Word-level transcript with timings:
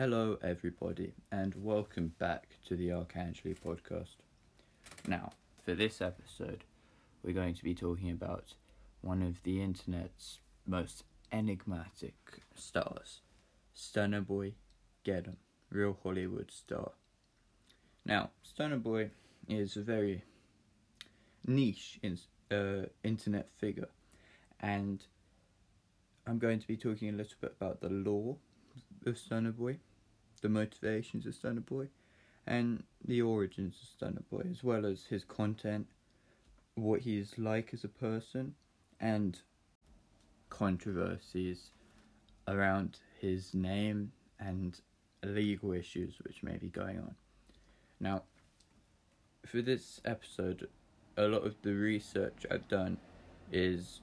Hello, 0.00 0.38
everybody, 0.42 1.12
and 1.30 1.54
welcome 1.56 2.14
back 2.18 2.48
to 2.66 2.74
the 2.74 2.88
Archangeli 2.88 3.54
podcast. 3.54 4.16
Now, 5.06 5.32
for 5.62 5.74
this 5.74 6.00
episode, 6.00 6.64
we're 7.22 7.34
going 7.34 7.54
to 7.54 7.62
be 7.62 7.74
talking 7.74 8.10
about 8.10 8.54
one 9.02 9.22
of 9.22 9.42
the 9.42 9.62
internet's 9.62 10.38
most 10.66 11.04
enigmatic 11.30 12.14
stars, 12.54 13.20
Stunner 13.74 14.22
Boy 14.22 14.54
Gedem, 15.04 15.36
real 15.70 15.98
Hollywood 16.02 16.50
star. 16.50 16.92
Now, 18.06 18.30
Stunner 18.42 18.78
Boy 18.78 19.10
is 19.50 19.76
a 19.76 19.82
very 19.82 20.24
niche 21.46 22.00
in, 22.02 22.18
uh, 22.50 22.86
internet 23.04 23.50
figure, 23.58 23.90
and 24.60 25.04
I'm 26.26 26.38
going 26.38 26.58
to 26.58 26.66
be 26.66 26.78
talking 26.78 27.10
a 27.10 27.18
little 27.18 27.36
bit 27.38 27.54
about 27.60 27.82
the 27.82 27.90
lore 27.90 28.38
of 29.04 29.18
Stunner 29.18 29.52
Boy, 29.52 29.76
the 30.40 30.48
motivations 30.48 31.26
of 31.26 31.34
Stunner 31.34 31.60
Boy, 31.60 31.88
and 32.46 32.82
the 33.04 33.22
origins 33.22 33.76
of 33.82 33.88
Stunner 33.88 34.22
Boy, 34.30 34.46
as 34.50 34.64
well 34.64 34.86
as 34.86 35.04
his 35.04 35.24
content, 35.24 35.86
what 36.74 37.00
he's 37.00 37.38
like 37.38 37.72
as 37.72 37.84
a 37.84 37.88
person, 37.88 38.54
and 39.00 39.40
controversies 40.48 41.70
around 42.48 42.98
his 43.20 43.54
name 43.54 44.12
and 44.38 44.80
legal 45.24 45.72
issues 45.72 46.16
which 46.26 46.42
may 46.42 46.56
be 46.56 46.68
going 46.68 46.98
on. 46.98 47.14
Now, 48.00 48.22
for 49.46 49.62
this 49.62 50.00
episode, 50.04 50.68
a 51.16 51.28
lot 51.28 51.46
of 51.46 51.54
the 51.62 51.74
research 51.74 52.46
I've 52.50 52.68
done 52.68 52.98
is 53.52 54.00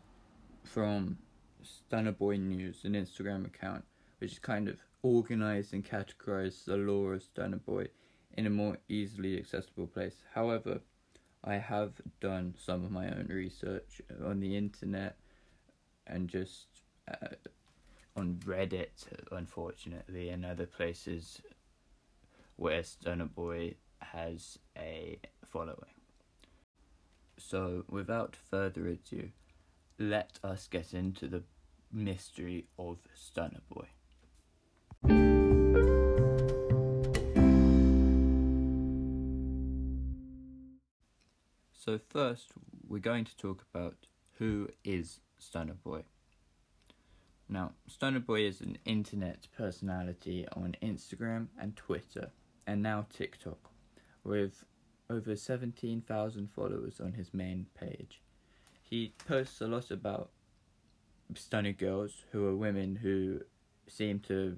from 0.64 1.18
Stunner 1.64 2.12
Boy 2.12 2.38
News, 2.38 2.84
an 2.84 2.94
Instagram 2.94 3.46
account, 3.46 3.86
which 4.20 4.34
is 4.34 4.40
kind 4.40 4.68
of 4.68 4.78
organized 5.04 5.74
and 5.74 5.86
categorize 5.86 6.66
the 6.66 6.78
lore 6.78 7.14
of 7.14 7.66
Boy 7.66 7.88
in 8.34 8.46
a 8.46 8.50
more 8.50 8.78
easily 8.88 9.38
accessible 9.38 9.88
place. 9.88 10.24
However, 10.34 10.82
I 11.44 11.56
have 11.56 11.94
done 12.20 12.56
some 12.58 12.84
of 12.84 12.92
my 12.92 13.08
own 13.08 13.28
research 13.30 14.02
on 14.24 14.40
the 14.40 14.58
internet 14.58 15.18
and 16.06 16.28
just 16.28 16.68
uh, 17.10 17.36
on 18.16 18.40
Reddit, 18.46 19.06
unfortunately, 19.32 20.30
and 20.30 20.46
other 20.46 20.66
places 20.66 21.42
where 22.56 22.84
Stunner 22.84 23.26
Boy 23.26 23.76
has 24.02 24.58
a 24.78 25.20
following. 25.46 25.96
So, 27.38 27.86
without 27.88 28.36
further 28.36 28.88
ado, 28.88 29.30
let 30.00 30.40
us 30.44 30.68
get 30.68 30.94
into 30.94 31.28
the 31.28 31.44
mystery 31.92 32.66
of 32.78 32.98
Stunner 33.14 33.62
Boy. 33.70 33.88
So, 41.88 41.98
first, 42.10 42.52
we're 42.86 43.00
going 43.00 43.24
to 43.24 43.38
talk 43.38 43.64
about 43.74 44.08
who 44.40 44.68
is 44.84 45.22
Stunner 45.40 45.76
Boy. 45.76 46.04
Now, 47.48 47.76
Stunner 47.88 48.20
Boy 48.20 48.42
is 48.42 48.60
an 48.60 48.78
internet 48.84 49.48
personality 49.58 50.46
on 50.52 50.76
Instagram 50.82 51.48
and 51.58 51.78
Twitter, 51.78 52.32
and 52.68 52.82
now 52.82 53.06
TikTok, 53.10 53.72
with 54.26 54.66
over 55.10 55.34
17,000 55.38 56.52
followers 56.52 57.00
on 57.00 57.14
his 57.14 57.34
main 57.34 57.68
page. 57.74 58.22
He 58.82 59.14
posts 59.26 59.62
a 59.62 59.68
lot 59.68 59.90
about 59.90 60.32
stunner 61.36 61.72
girls 61.72 62.26
who 62.34 62.46
are 62.48 62.56
women 62.56 62.98
who 62.98 63.44
seem 63.88 64.20
to 64.28 64.58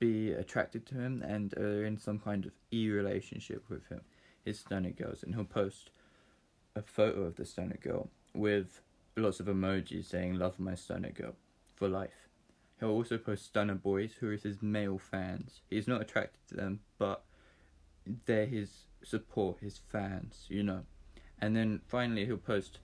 be 0.00 0.32
attracted 0.32 0.86
to 0.86 0.94
him 0.96 1.22
and 1.22 1.54
are 1.56 1.84
in 1.84 1.96
some 1.96 2.18
kind 2.18 2.46
of 2.46 2.52
e 2.72 2.90
relationship 2.90 3.62
with 3.68 3.86
him, 3.88 4.00
his 4.44 4.58
stunner 4.58 4.90
girls, 4.90 5.22
and 5.22 5.34
he'll 5.34 5.44
post 5.44 5.90
a 6.74 6.82
photo 6.82 7.22
of 7.22 7.36
the 7.36 7.44
stunner 7.44 7.78
girl 7.80 8.08
with 8.34 8.80
lots 9.16 9.38
of 9.38 9.46
emojis 9.46 10.06
saying 10.06 10.34
"Love 10.34 10.58
my 10.58 10.74
stunner 10.74 11.10
girl" 11.10 11.36
for 11.76 11.88
life. 11.88 12.28
He'll 12.80 12.90
also 12.90 13.18
post 13.18 13.44
stunner 13.44 13.74
boys 13.74 14.14
who 14.18 14.30
are 14.30 14.36
his 14.36 14.62
male 14.62 14.98
fans. 14.98 15.60
He's 15.68 15.86
not 15.86 16.00
attracted 16.00 16.40
to 16.48 16.54
them, 16.54 16.80
but 16.98 17.24
they're 18.24 18.46
his 18.46 18.86
support, 19.04 19.58
his 19.60 19.78
fans, 19.90 20.46
you 20.48 20.62
know. 20.62 20.84
And 21.40 21.54
then 21.54 21.82
finally, 21.86 22.24
he'll 22.24 22.38
post 22.38 22.78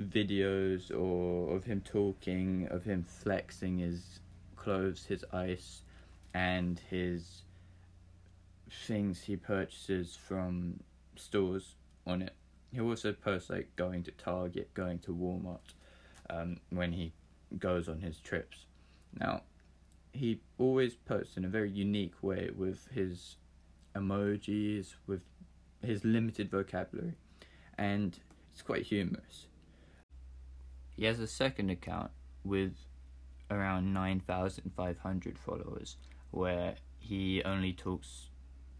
videos 0.00 0.90
or 0.96 1.56
of 1.56 1.64
him 1.64 1.80
talking, 1.80 2.68
of 2.70 2.84
him 2.84 3.02
flexing 3.02 3.78
his 3.78 4.20
clothes, 4.54 5.06
his 5.06 5.24
ice, 5.32 5.82
and 6.34 6.80
his 6.90 7.42
things 8.86 9.22
he 9.22 9.36
purchases 9.36 10.16
from 10.16 10.80
stores 11.16 11.74
on 12.06 12.22
it. 12.22 12.34
He'll 12.72 12.88
also 12.88 13.12
post 13.12 13.50
like 13.50 13.74
going 13.76 14.04
to 14.04 14.12
Target, 14.12 14.72
going 14.74 15.00
to 15.00 15.14
Walmart 15.14 15.74
um, 16.28 16.58
when 16.70 16.92
he 16.92 17.12
goes 17.58 17.88
on 17.88 18.00
his 18.00 18.18
trips. 18.20 18.66
Now, 19.18 19.42
he 20.12 20.40
always 20.58 20.94
posts 20.94 21.36
in 21.36 21.44
a 21.44 21.48
very 21.48 21.70
unique 21.70 22.22
way 22.22 22.50
with 22.56 22.86
his 22.92 23.36
emojis, 23.94 24.94
with 25.06 25.22
his 25.84 26.04
limited 26.04 26.50
vocabulary, 26.50 27.14
and 27.76 28.18
it's 28.52 28.62
quite 28.62 28.84
humorous. 28.84 29.46
He 30.96 31.04
has 31.06 31.18
a 31.18 31.26
second 31.26 31.70
account 31.70 32.10
with 32.44 32.74
around 33.50 33.92
9,500 33.92 35.38
followers 35.38 35.96
where 36.30 36.76
he 36.98 37.42
only 37.44 37.72
talks 37.72 38.28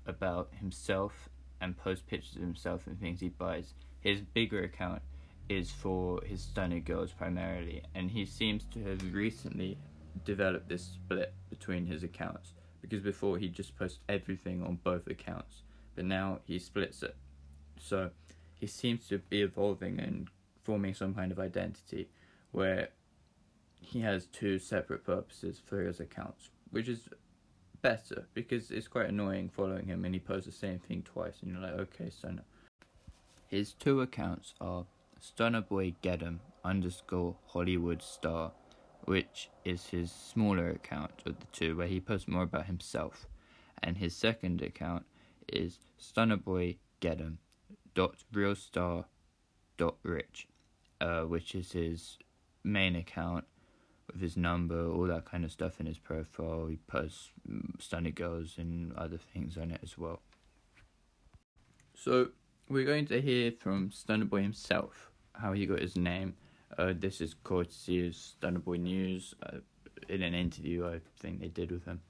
about 0.06 0.50
himself 0.59 1.28
and 1.61 1.77
posts 1.77 2.05
pictures 2.06 2.37
of 2.37 2.43
himself 2.43 2.87
and 2.87 2.99
things 2.99 3.21
he 3.21 3.28
buys. 3.28 3.75
His 4.00 4.21
bigger 4.21 4.62
account 4.62 5.03
is 5.49 5.71
for 5.71 6.21
his 6.25 6.43
stunner 6.43 6.81
girls 6.81 7.12
primarily, 7.12 7.83
and 7.94 8.11
he 8.11 8.25
seems 8.25 8.65
to 8.72 8.83
have 8.84 9.12
recently 9.12 9.77
developed 10.25 10.69
this 10.69 10.84
split 10.84 11.34
between 11.50 11.87
his 11.87 12.03
accounts 12.03 12.53
because 12.81 13.00
before 13.00 13.38
he 13.38 13.49
just 13.49 13.77
posts 13.77 13.99
everything 14.09 14.62
on 14.62 14.78
both 14.82 15.06
accounts, 15.06 15.62
but 15.94 16.05
now 16.05 16.38
he 16.44 16.59
splits 16.59 17.03
it. 17.03 17.17
So 17.78 18.11
he 18.55 18.67
seems 18.67 19.06
to 19.09 19.19
be 19.19 19.43
evolving 19.43 19.99
and 20.00 20.28
forming 20.62 20.94
some 20.94 21.15
kind 21.15 21.32
of 21.32 21.38
identity 21.38 22.09
where 22.53 22.88
he 23.81 24.00
has 24.00 24.27
two 24.27 24.59
separate 24.59 25.05
purposes 25.05 25.61
for 25.65 25.82
his 25.82 26.00
accounts, 26.00 26.50
which 26.71 26.88
is 26.88 27.09
better 27.82 28.26
because 28.34 28.70
it's 28.70 28.88
quite 28.88 29.08
annoying 29.08 29.48
following 29.48 29.86
him 29.86 30.04
and 30.04 30.14
he 30.14 30.20
posts 30.20 30.46
the 30.46 30.52
same 30.52 30.78
thing 30.78 31.02
twice 31.02 31.34
and 31.42 31.52
you're 31.52 31.60
like, 31.60 31.78
okay, 31.78 32.10
Stunner. 32.10 32.44
His 33.46 33.72
two 33.72 34.00
accounts 34.00 34.54
are 34.60 34.84
Stunner 35.18 35.60
Boy 35.60 35.94
Gedem 36.02 36.38
underscore 36.64 37.36
Hollywood 37.46 38.02
Star, 38.02 38.52
which 39.04 39.50
is 39.64 39.86
his 39.86 40.12
smaller 40.12 40.70
account 40.70 41.22
of 41.26 41.38
the 41.40 41.46
two 41.52 41.76
where 41.76 41.86
he 41.86 42.00
posts 42.00 42.28
more 42.28 42.44
about 42.44 42.66
himself, 42.66 43.26
and 43.82 43.96
his 43.98 44.14
second 44.14 44.62
account 44.62 45.04
is 45.52 45.78
Stunner 45.98 46.36
Boy 46.36 46.76
Gedem 47.00 47.38
dot 47.94 48.14
realstar 48.32 49.04
dot 49.76 49.96
rich, 50.02 50.46
uh, 51.00 51.22
which 51.22 51.54
is 51.54 51.72
his 51.72 52.19
main 52.62 52.94
account 52.94 53.44
with 54.12 54.21
his 54.21 54.37
number, 54.37 54.88
all 54.88 55.06
that 55.06 55.25
kind 55.25 55.44
of 55.44 55.53
stuff 55.53 55.81
in 55.81 55.87
his 55.87 55.98
profile. 55.98 56.66
He 56.66 56.76
posts 56.87 57.31
stunning 57.78 58.15
girls 58.15 58.54
and 58.59 58.93
other 58.94 59.19
things 59.19 59.56
on 59.56 59.71
it 59.71 59.81
as 59.82 59.97
well. 59.97 60.21
So 61.94 62.28
we're 62.69 62.87
going 62.87 63.06
to 63.06 63.20
hear 63.20 63.53
from 63.53 63.91
Stunner 63.93 64.25
Boy 64.25 64.43
himself 64.43 65.10
how 65.34 65.53
he 65.53 65.66
got 65.66 65.81
his 65.81 65.97
name. 65.97 66.34
Uh, 66.78 66.94
this 66.97 67.20
is 67.20 67.34
courtesy 67.44 68.06
of 68.06 68.15
Stunner 68.15 68.60
Boy 68.60 68.76
News 68.76 69.34
uh, 69.43 69.59
in 70.09 70.22
an 70.22 70.34
interview 70.34 70.87
I 70.87 71.00
think 71.19 71.41
they 71.41 71.49
did 71.49 71.70
with 71.70 71.84
him. 71.84 72.00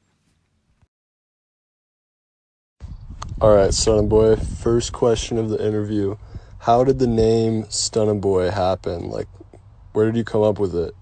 All 3.40 3.56
right, 3.56 3.72
Stunner 3.72 4.02
Boy. 4.02 4.36
First 4.36 4.92
question 4.92 5.38
of 5.38 5.48
the 5.48 5.66
interview: 5.66 6.16
How 6.58 6.84
did 6.84 6.98
the 6.98 7.06
name 7.06 7.64
Stunner 7.70 8.14
Boy 8.14 8.50
happen? 8.50 9.08
Like, 9.08 9.28
where 9.92 10.06
did 10.06 10.16
you 10.16 10.24
come 10.24 10.42
up 10.42 10.58
with 10.58 10.74
it? 10.76 10.94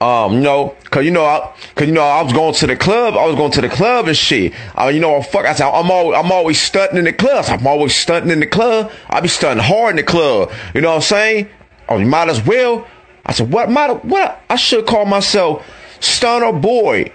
Um, 0.00 0.42
no, 0.42 0.76
cause 0.90 1.04
you 1.04 1.10
know, 1.10 1.24
I, 1.24 1.54
cause 1.74 1.86
you 1.86 1.94
know, 1.94 2.02
I 2.02 2.20
was 2.22 2.32
going 2.32 2.52
to 2.54 2.66
the 2.66 2.76
club. 2.76 3.14
I 3.14 3.26
was 3.26 3.36
going 3.36 3.52
to 3.52 3.60
the 3.60 3.68
club 3.68 4.06
and 4.06 4.16
shit. 4.16 4.52
Uh, 4.78 4.88
you 4.88 5.00
know, 5.00 5.22
fuck. 5.22 5.46
I 5.46 5.54
said, 5.54 5.70
I'm 5.70 5.90
always, 5.90 6.18
I'm 6.18 6.30
always 6.30 6.60
stunting 6.60 6.98
in 6.98 7.04
the 7.04 7.12
club. 7.12 7.46
I'm 7.48 7.66
always 7.66 7.94
stunting 7.94 8.30
in 8.30 8.40
the 8.40 8.46
club. 8.46 8.90
I 9.08 9.20
be 9.20 9.28
stunting 9.28 9.64
hard 9.64 9.90
in 9.90 9.96
the 9.96 10.02
club. 10.02 10.52
You 10.74 10.80
know 10.82 10.90
what 10.90 10.96
I'm 10.96 11.02
saying? 11.02 11.48
Oh, 11.88 11.98
you 11.98 12.06
might 12.06 12.28
as 12.28 12.44
well. 12.44 12.86
I 13.24 13.32
said, 13.32 13.50
what? 13.50 13.70
Might 13.70 14.04
what? 14.04 14.42
I 14.50 14.56
should 14.56 14.86
call 14.86 15.06
myself 15.06 15.66
Stunner 16.00 16.52
Boy, 16.52 17.10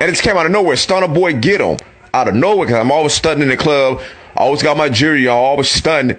and 0.00 0.08
it 0.08 0.12
just 0.12 0.22
came 0.22 0.36
out 0.36 0.46
of 0.46 0.52
nowhere. 0.52 0.76
Stunner 0.76 1.08
Boy, 1.08 1.34
get 1.34 1.60
him 1.60 1.78
out 2.12 2.28
of 2.28 2.34
nowhere. 2.34 2.66
Cause 2.66 2.76
I'm 2.76 2.92
always 2.92 3.14
stunting 3.14 3.42
in 3.42 3.48
the 3.48 3.56
club. 3.56 4.02
I 4.36 4.40
always 4.40 4.62
got 4.62 4.76
my 4.76 4.88
jewelry 4.88 5.28
I 5.28 5.32
Always 5.32 5.70
stunting. 5.70 6.18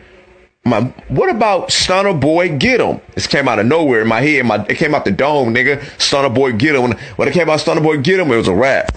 My 0.66 0.82
what 1.10 1.30
about 1.30 1.72
Stunner 1.72 2.14
Boy 2.14 2.58
Get 2.58 2.82
Him? 2.82 3.00
This 3.14 3.28
came 3.28 3.48
out 3.48 3.60
of 3.60 3.68
nowhere 3.68 4.02
in 4.02 4.08
my 4.08 4.22
head. 4.22 4.46
My 4.46 4.66
it 4.68 4.78
came 4.78 4.96
out 4.96 5.06
the 5.06 5.12
dome, 5.12 5.54
nigga. 5.54 5.84
Stunner 6.02 6.30
Boy 6.30 6.54
Get 6.54 6.76
'em. 6.76 6.82
When, 6.82 6.92
when 7.16 7.28
it 7.28 7.34
came 7.34 7.50
out 7.50 7.60
Stunner 7.60 7.82
Boy 7.82 8.00
Get 8.00 8.20
Him, 8.20 8.32
it 8.32 8.36
was 8.36 8.48
a 8.48 8.56
rap. 8.56 8.96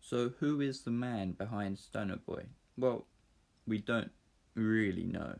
So, 0.00 0.30
who 0.38 0.60
is 0.60 0.82
the 0.82 0.90
man 0.90 1.32
behind 1.32 1.78
Stunner 1.78 2.16
Boy? 2.16 2.44
Well, 2.76 3.06
we 3.66 3.78
don't 3.78 4.12
really 4.54 5.04
know. 5.04 5.38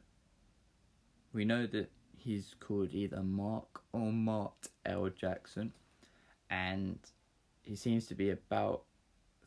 We 1.33 1.45
know 1.45 1.67
that 1.67 1.91
he's 2.17 2.55
called 2.59 2.93
either 2.93 3.23
Mark 3.23 3.83
or 3.93 4.13
Mart 4.13 4.69
L. 4.85 5.09
Jackson, 5.11 5.73
and 6.51 6.99
he 7.63 7.77
seems 7.77 8.07
to 8.07 8.15
be 8.15 8.31
about 8.31 8.83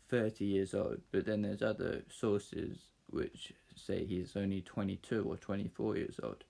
30 0.10 0.46
years 0.46 0.74
old, 0.74 1.02
but 1.12 1.26
then 1.26 1.42
there's 1.42 1.62
other 1.62 2.04
sources 2.10 2.78
which 3.08 3.54
say 3.86 4.06
he's 4.06 4.36
only 4.36 4.62
22 4.62 5.24
or 5.28 5.38
24 5.38 5.98
years 5.98 6.20
old. 6.22 6.44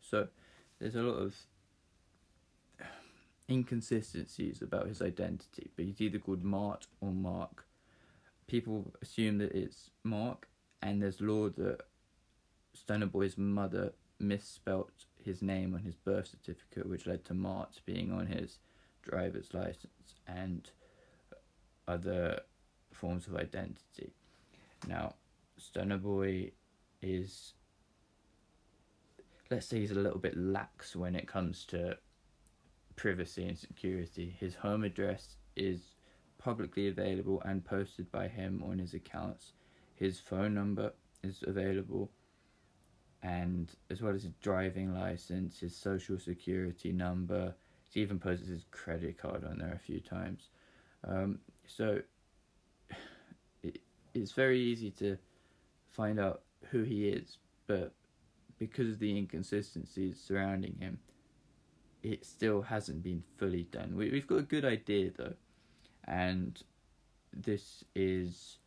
So, 0.00 0.28
there's 0.78 0.96
a 0.96 1.02
lot 1.02 1.18
of 1.18 1.34
inconsistencies 3.48 4.62
about 4.62 4.88
his 4.88 5.00
identity, 5.02 5.70
but 5.76 5.84
he's 5.84 6.00
either 6.00 6.18
called 6.18 6.42
Mart 6.42 6.86
or 7.00 7.12
Mark 7.12 7.66
people 8.46 8.92
assume 9.02 9.38
that 9.38 9.52
it's 9.52 9.90
Mark, 10.02 10.48
and 10.82 11.02
there's 11.02 11.20
lore 11.20 11.50
that 11.50 11.80
Stunner 12.74 13.06
Boy's 13.06 13.38
mother 13.38 13.92
misspelt 14.18 14.90
his 15.22 15.42
name 15.42 15.74
on 15.74 15.82
his 15.82 15.94
birth 15.94 16.28
certificate, 16.28 16.88
which 16.88 17.06
led 17.06 17.24
to 17.24 17.34
Mart 17.34 17.80
being 17.86 18.12
on 18.12 18.26
his 18.26 18.58
driver's 19.02 19.52
license 19.54 20.20
and 20.26 20.70
other 21.88 22.40
forms 22.92 23.26
of 23.26 23.36
identity. 23.36 24.12
Now, 24.86 25.14
Stunner 25.56 25.98
Boy 25.98 26.52
is, 27.04 27.54
let's 29.50 29.66
say, 29.66 29.80
he's 29.80 29.90
a 29.90 29.94
little 29.94 30.18
bit 30.18 30.36
lax 30.36 30.96
when 30.96 31.14
it 31.14 31.28
comes 31.28 31.64
to 31.66 31.96
privacy 32.96 33.46
and 33.46 33.58
security. 33.58 34.34
His 34.38 34.54
home 34.54 34.84
address 34.84 35.36
is 35.56 35.94
publicly 36.38 36.88
available 36.88 37.42
and 37.44 37.64
posted 37.64 38.10
by 38.10 38.28
him 38.28 38.62
on 38.66 38.78
his 38.78 38.94
accounts. 38.94 39.52
His 39.94 40.18
phone 40.18 40.54
number 40.54 40.92
is 41.22 41.44
available, 41.46 42.10
and 43.22 43.70
as 43.90 44.02
well 44.02 44.14
as 44.14 44.24
his 44.24 44.32
driving 44.42 44.94
license, 44.94 45.60
his 45.60 45.76
social 45.76 46.18
security 46.18 46.92
number. 46.92 47.54
He 47.90 48.00
even 48.00 48.18
posted 48.18 48.48
his 48.48 48.64
credit 48.72 49.18
card 49.18 49.44
on 49.44 49.58
there 49.58 49.72
a 49.72 49.78
few 49.78 50.00
times. 50.00 50.48
Um, 51.06 51.38
so 51.66 52.00
it, 53.62 53.78
it's 54.14 54.32
very 54.32 54.60
easy 54.60 54.90
to 54.92 55.16
find 55.90 56.18
out 56.18 56.42
who 56.70 56.82
he 56.82 57.08
is, 57.08 57.38
but 57.66 57.92
because 58.58 58.90
of 58.90 58.98
the 58.98 59.16
inconsistencies 59.16 60.20
surrounding 60.20 60.76
him, 60.78 60.98
it 62.02 62.24
still 62.24 62.62
hasn't 62.62 63.02
been 63.02 63.22
fully 63.38 63.64
done. 63.64 63.96
We, 63.96 64.10
we've 64.10 64.26
got 64.26 64.38
a 64.38 64.42
good 64.42 64.64
idea 64.64 65.10
though 65.16 65.34
and 66.06 66.62
this 67.32 67.84
is 67.94 68.58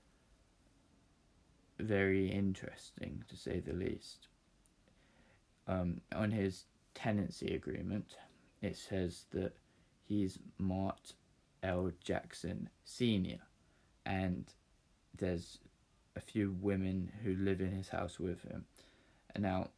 very 1.80 2.32
interesting 2.32 3.24
to 3.30 3.36
say 3.36 3.60
the 3.60 3.74
least. 3.74 4.28
Um, 5.68 6.02
on 6.16 6.32
his 6.32 6.66
tenancy 6.96 7.54
agreement, 7.54 8.16
it 8.62 8.78
says 8.78 9.26
that 9.32 9.54
he's 10.08 10.40
Mart 10.58 11.14
L. 11.62 11.92
Jackson 12.04 12.70
Sr., 12.84 13.40
and 14.06 14.46
there's 15.18 15.60
a 16.18 16.22
few 16.22 16.56
women 16.60 17.12
who 17.24 17.36
live 17.36 17.62
in 17.62 17.72
his 17.72 17.90
house 17.90 18.20
with 18.20 18.42
him. 18.42 18.66
And 19.34 19.44
now, 19.44 19.70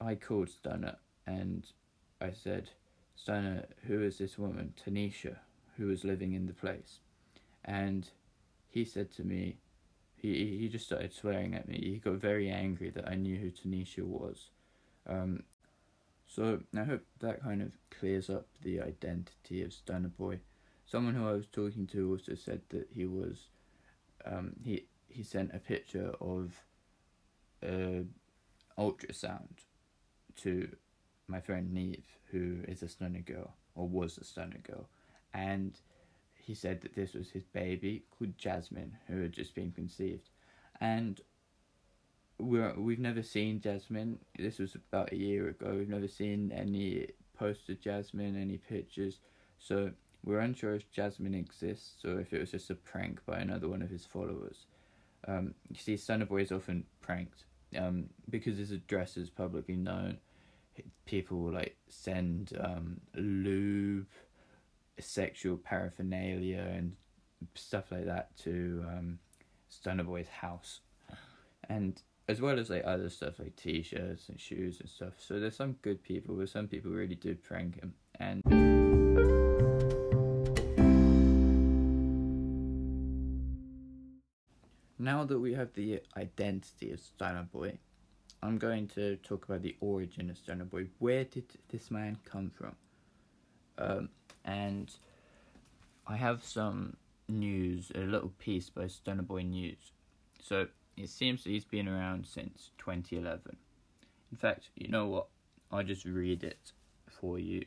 I 0.00 0.14
called 0.14 0.50
Stunner 0.50 0.96
and 1.26 1.66
I 2.20 2.32
said, 2.32 2.70
Stunner, 3.16 3.66
who 3.86 4.02
is 4.02 4.18
this 4.18 4.38
woman? 4.38 4.74
Tanisha 4.82 5.36
who 5.80 5.86
was 5.86 6.04
living 6.04 6.34
in 6.34 6.46
the 6.46 6.52
place. 6.52 7.00
And 7.64 8.08
he 8.68 8.84
said 8.84 9.10
to 9.12 9.24
me, 9.24 9.56
he, 10.16 10.58
he 10.58 10.68
just 10.68 10.84
started 10.84 11.12
swearing 11.12 11.54
at 11.54 11.66
me. 11.66 11.78
He 11.82 11.96
got 11.96 12.14
very 12.14 12.50
angry 12.50 12.90
that 12.90 13.08
I 13.08 13.14
knew 13.14 13.38
who 13.38 13.50
Tanisha 13.50 14.04
was. 14.04 14.50
Um, 15.08 15.44
so 16.26 16.60
I 16.76 16.84
hope 16.84 17.02
that 17.20 17.42
kind 17.42 17.62
of 17.62 17.72
clears 17.98 18.28
up 18.28 18.46
the 18.62 18.80
identity 18.80 19.62
of 19.62 19.72
Stunner 19.72 20.08
Boy. 20.08 20.40
Someone 20.84 21.14
who 21.14 21.26
I 21.26 21.32
was 21.32 21.46
talking 21.50 21.86
to 21.88 22.10
also 22.10 22.34
said 22.34 22.60
that 22.68 22.88
he 22.94 23.06
was, 23.06 23.48
um, 24.24 24.52
he 24.62 24.86
he 25.08 25.22
sent 25.22 25.54
a 25.54 25.58
picture 25.58 26.12
of 26.20 26.64
a 27.62 28.04
ultrasound 28.78 29.64
to 30.36 30.68
my 31.26 31.40
friend 31.40 31.72
Neve, 31.72 32.06
who 32.30 32.58
is 32.66 32.82
a 32.82 32.88
stunner 32.88 33.20
girl 33.20 33.54
or 33.74 33.88
was 33.88 34.18
a 34.18 34.24
stunner 34.24 34.60
girl, 34.62 34.88
and 35.34 35.78
he 36.34 36.54
said 36.54 36.80
that 36.80 36.94
this 36.94 37.14
was 37.14 37.30
his 37.30 37.44
baby 37.44 38.02
called 38.10 38.36
Jasmine, 38.38 38.96
who 39.06 39.22
had 39.22 39.32
just 39.32 39.54
been 39.54 39.72
conceived, 39.72 40.30
and 40.80 41.20
we're 42.38 42.74
we've 42.78 42.98
never 42.98 43.22
seen 43.22 43.60
Jasmine. 43.60 44.18
This 44.38 44.58
was 44.58 44.74
about 44.74 45.12
a 45.12 45.16
year 45.16 45.48
ago. 45.48 45.74
We've 45.76 45.88
never 45.88 46.08
seen 46.08 46.52
any 46.52 47.08
posts 47.38 47.68
of 47.68 47.80
Jasmine, 47.80 48.36
any 48.36 48.58
pictures, 48.58 49.18
so 49.58 49.90
we're 50.24 50.40
unsure 50.40 50.74
if 50.74 50.90
Jasmine 50.90 51.34
exists 51.34 52.04
or 52.04 52.20
if 52.20 52.32
it 52.32 52.40
was 52.40 52.50
just 52.50 52.70
a 52.70 52.74
prank 52.74 53.24
by 53.26 53.38
another 53.38 53.68
one 53.68 53.82
of 53.82 53.90
his 53.90 54.04
followers. 54.04 54.66
Um, 55.26 55.54
you 55.70 55.78
see, 55.78 55.96
Stunner 55.96 56.26
Boy 56.26 56.42
is 56.42 56.52
often 56.52 56.84
pranked 57.00 57.44
um, 57.76 58.10
because 58.28 58.58
his 58.58 58.70
address 58.70 59.16
is 59.16 59.30
publicly 59.30 59.76
known. 59.76 60.18
People 61.04 61.38
will 61.38 61.52
like 61.52 61.76
send 61.88 62.52
um, 62.58 63.00
lube 63.14 64.06
sexual 64.98 65.56
paraphernalia 65.56 66.66
and 66.74 66.94
stuff 67.54 67.90
like 67.90 68.06
that 68.06 68.36
to 68.38 68.84
um, 68.88 69.18
Stunner 69.68 70.04
Boy's 70.04 70.28
house, 70.28 70.80
and 71.68 72.00
as 72.28 72.40
well 72.40 72.58
as 72.58 72.70
like 72.70 72.84
other 72.86 73.10
stuff 73.10 73.38
like 73.38 73.56
t-shirts 73.56 74.28
and 74.28 74.40
shoes 74.40 74.80
and 74.80 74.88
stuff. 74.88 75.14
So 75.18 75.40
there's 75.40 75.56
some 75.56 75.72
good 75.82 76.02
people, 76.02 76.36
but 76.36 76.48
some 76.48 76.68
people 76.68 76.92
really 76.92 77.16
do 77.16 77.34
prank 77.34 77.80
him. 77.80 77.94
And 78.18 78.42
now 85.00 85.24
that 85.24 85.38
we 85.38 85.54
have 85.54 85.72
the 85.72 86.02
identity 86.16 86.92
of 86.92 87.00
Stunner 87.00 87.48
Boy, 87.50 87.78
I'm 88.42 88.58
going 88.58 88.86
to 88.88 89.16
talk 89.16 89.46
about 89.46 89.62
the 89.62 89.74
origin 89.80 90.28
of 90.28 90.36
Stunner 90.36 90.66
Boy. 90.66 90.88
Where 90.98 91.24
did 91.24 91.44
this 91.70 91.90
man 91.90 92.18
come 92.24 92.50
from? 92.50 92.76
Um, 93.78 94.10
and 94.44 94.92
I 96.06 96.16
have 96.16 96.44
some 96.44 96.98
news, 97.28 97.90
a 97.94 98.00
little 98.00 98.32
piece 98.38 98.68
by 98.68 98.88
Stunner 98.88 99.22
Boy 99.22 99.42
News. 99.42 99.92
So 100.38 100.66
it 100.98 101.08
seems 101.08 101.44
that 101.44 101.50
he's 101.50 101.64
been 101.64 101.88
around 101.88 102.26
since 102.26 102.70
2011. 102.78 103.56
In 104.30 104.36
fact, 104.36 104.68
you 104.76 104.88
know 104.88 105.06
what? 105.06 105.28
I'll 105.72 105.82
just 105.82 106.04
read 106.04 106.44
it 106.44 106.72
for 107.08 107.38
you. 107.38 107.64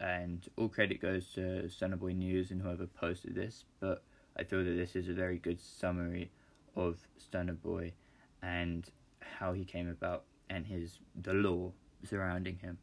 And 0.00 0.46
all 0.58 0.68
credit 0.68 1.00
goes 1.00 1.32
to 1.34 1.68
Stunner 1.70 1.96
Boy 1.96 2.12
News 2.12 2.50
and 2.50 2.60
whoever 2.60 2.86
posted 2.86 3.34
this, 3.34 3.64
but 3.80 4.02
I 4.36 4.44
feel 4.44 4.64
that 4.64 4.70
this 4.70 4.96
is 4.96 5.08
a 5.08 5.14
very 5.14 5.38
good 5.38 5.60
summary 5.60 6.30
of 6.76 6.98
Stunner 7.18 7.54
Boy 7.54 7.92
and 8.42 8.88
how 9.20 9.52
he 9.52 9.64
came 9.64 9.88
about 9.88 10.24
and 10.50 10.66
his 10.66 10.98
the 11.20 11.32
lore 11.32 11.72
surrounding 12.04 12.58
him. 12.58 12.78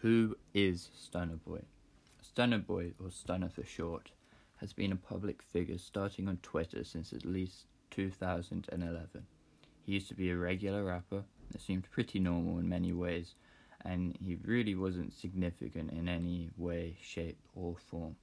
Who 0.00 0.36
is 0.52 0.90
Stunner 0.94 1.36
Boy? 1.36 1.62
Stunner 2.20 2.58
Boy, 2.58 2.92
or 3.02 3.10
Stunner 3.10 3.48
for 3.48 3.64
short, 3.64 4.10
has 4.56 4.72
been 4.72 4.92
a 4.92 4.96
public 4.96 5.42
figure 5.42 5.78
starting 5.78 6.28
on 6.28 6.38
Twitter 6.38 6.84
since 6.84 7.12
at 7.12 7.24
least 7.24 7.64
2011. 7.90 9.26
He 9.84 9.92
used 9.92 10.08
to 10.08 10.14
be 10.14 10.30
a 10.30 10.36
regular 10.36 10.84
rapper 10.84 11.24
that 11.50 11.60
seemed 11.60 11.90
pretty 11.90 12.18
normal 12.18 12.58
in 12.58 12.68
many 12.68 12.92
ways, 12.92 13.34
and 13.84 14.16
he 14.20 14.36
really 14.44 14.74
wasn't 14.74 15.12
significant 15.12 15.92
in 15.92 16.08
any 16.08 16.50
way, 16.56 16.96
shape, 17.02 17.38
or 17.54 17.76
form. 17.76 18.16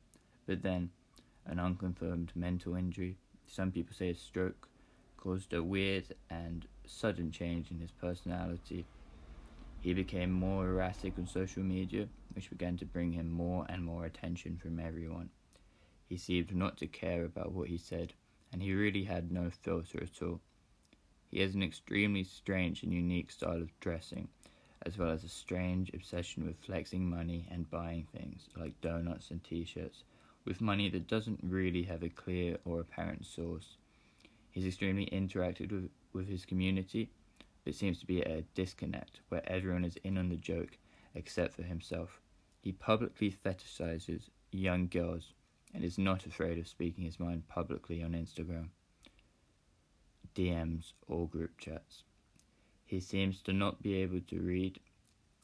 But 0.48 0.64
then, 0.64 0.90
an 1.46 1.60
unconfirmed 1.60 2.32
mental 2.36 2.76
injury, 2.76 3.18
some 3.48 3.72
people 3.72 3.96
say 3.96 4.10
a 4.10 4.16
stroke, 4.16 4.68
caused 5.18 5.54
a 5.54 5.64
weird 5.64 6.16
and 6.30 6.68
sudden 6.86 7.32
change 7.32 7.72
in 7.72 7.80
his 7.80 7.92
personality 7.92 8.86
he 9.82 9.96
became 9.96 10.32
more 10.32 10.68
erratic 10.68 11.18
on 11.18 11.26
social 11.26 11.64
media, 11.64 12.08
which 12.34 12.52
began 12.52 12.78
to 12.78 12.86
bring 12.86 13.14
him 13.14 13.32
more 13.32 13.66
and 13.68 13.84
more 13.84 14.06
attention 14.06 14.58
from 14.58 14.80
everyone. 14.80 15.32
He 16.08 16.18
seemed 16.18 16.56
not 16.56 16.78
to 16.78 16.88
care 16.88 17.26
about 17.26 17.52
what 17.52 17.68
he 17.68 17.80
said, 17.80 18.14
and 18.54 18.62
he 18.62 18.76
really 18.76 19.06
had 19.06 19.32
no 19.32 19.50
filter 19.50 20.04
at 20.04 20.22
all. 20.22 20.40
He 21.32 21.40
has 21.40 21.56
an 21.56 21.64
extremely 21.64 22.24
strange 22.24 22.84
and 22.84 22.94
unique 22.94 23.32
style 23.32 23.62
of 23.62 23.80
dressing, 23.80 24.28
as 24.84 25.00
well 25.00 25.10
as 25.10 25.24
a 25.24 25.30
strange 25.30 25.90
obsession 25.96 26.46
with 26.46 26.64
flexing 26.64 27.10
money 27.10 27.48
and 27.50 27.72
buying 27.72 28.06
things, 28.16 28.50
like 28.56 28.80
donuts 28.82 29.32
and 29.32 29.44
t 29.44 29.66
shirts, 29.66 30.04
with 30.46 30.62
money 30.62 30.90
that 30.90 31.08
doesn't 31.08 31.40
really 31.44 31.84
have 31.84 32.04
a 32.04 32.10
clear 32.10 32.58
or 32.66 32.80
apparent 32.80 33.26
source. 33.26 33.78
He's 34.52 34.66
extremely 34.66 35.08
interactive 35.08 35.72
with, 35.72 35.90
with 36.14 36.28
his 36.28 36.46
community, 36.46 37.10
but 37.64 37.76
seems 37.76 38.00
to 38.00 38.08
be 38.08 38.22
at 38.22 38.32
a 38.32 38.46
disconnect 38.56 39.22
where 39.30 39.48
everyone 39.50 39.86
is 39.86 39.98
in 40.04 40.18
on 40.18 40.30
the 40.30 40.36
joke 40.36 40.78
except 41.16 41.54
for 41.54 41.64
himself. 41.64 42.20
He 42.62 42.72
publicly 42.72 43.32
fetishizes 43.32 44.30
young 44.52 44.88
girls 44.88 45.34
and 45.74 45.84
is 45.84 45.98
not 45.98 46.26
afraid 46.26 46.58
of 46.60 46.68
speaking 46.68 47.06
his 47.06 47.20
mind 47.20 47.48
publicly 47.48 48.04
on 48.04 48.12
Instagram, 48.12 48.68
DMs, 50.36 50.94
or 51.08 51.28
group 51.28 51.58
chats. 51.58 52.04
He 52.86 53.00
seems 53.00 53.42
to 53.44 53.54
not 53.54 53.82
be 53.82 53.96
able 53.96 54.20
to 54.28 54.42
read, 54.42 54.80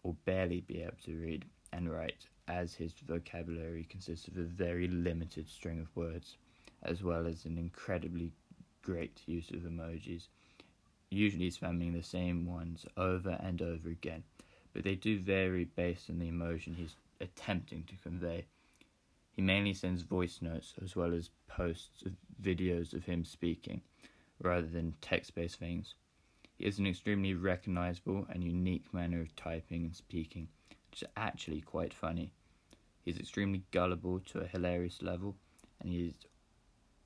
or 0.03 0.15
barely 0.25 0.61
be 0.61 0.81
able 0.81 0.97
to 1.05 1.17
read 1.17 1.45
and 1.71 1.89
write, 1.89 2.27
as 2.47 2.75
his 2.75 2.93
vocabulary 3.05 3.85
consists 3.89 4.27
of 4.27 4.37
a 4.37 4.43
very 4.43 4.87
limited 4.87 5.49
string 5.49 5.79
of 5.79 5.95
words, 5.95 6.37
as 6.83 7.03
well 7.03 7.27
as 7.27 7.45
an 7.45 7.57
incredibly 7.57 8.31
great 8.81 9.21
use 9.25 9.49
of 9.51 9.61
emojis, 9.61 10.27
usually 11.09 11.51
spamming 11.51 11.93
the 11.93 12.03
same 12.03 12.45
ones 12.45 12.85
over 12.95 13.37
and 13.41 13.61
over 13.61 13.89
again, 13.89 14.23
but 14.73 14.83
they 14.83 14.95
do 14.95 15.19
vary 15.19 15.65
based 15.65 16.09
on 16.09 16.19
the 16.19 16.27
emotion 16.27 16.73
he's 16.73 16.95
attempting 17.19 17.83
to 17.83 17.95
convey. 18.03 18.45
He 19.31 19.41
mainly 19.41 19.73
sends 19.73 20.01
voice 20.01 20.41
notes 20.41 20.73
as 20.81 20.95
well 20.95 21.13
as 21.13 21.29
posts 21.47 22.03
of 22.03 22.13
videos 22.41 22.93
of 22.93 23.05
him 23.05 23.23
speaking, 23.23 23.81
rather 24.41 24.67
than 24.67 24.95
text 25.01 25.35
based 25.35 25.59
things. 25.59 25.95
He 26.57 26.65
has 26.65 26.79
an 26.79 26.87
extremely 26.87 27.33
recognizable 27.33 28.25
and 28.29 28.43
unique 28.43 28.93
manner 28.93 29.21
of 29.21 29.35
typing 29.35 29.85
and 29.85 29.95
speaking, 29.95 30.47
is 31.01 31.07
actually 31.15 31.61
quite 31.61 31.93
funny. 31.93 32.33
He's 33.03 33.17
extremely 33.17 33.63
gullible 33.71 34.19
to 34.31 34.39
a 34.39 34.47
hilarious 34.47 35.01
level, 35.01 35.35
and 35.79 35.89
he 35.89 36.07
is 36.07 36.13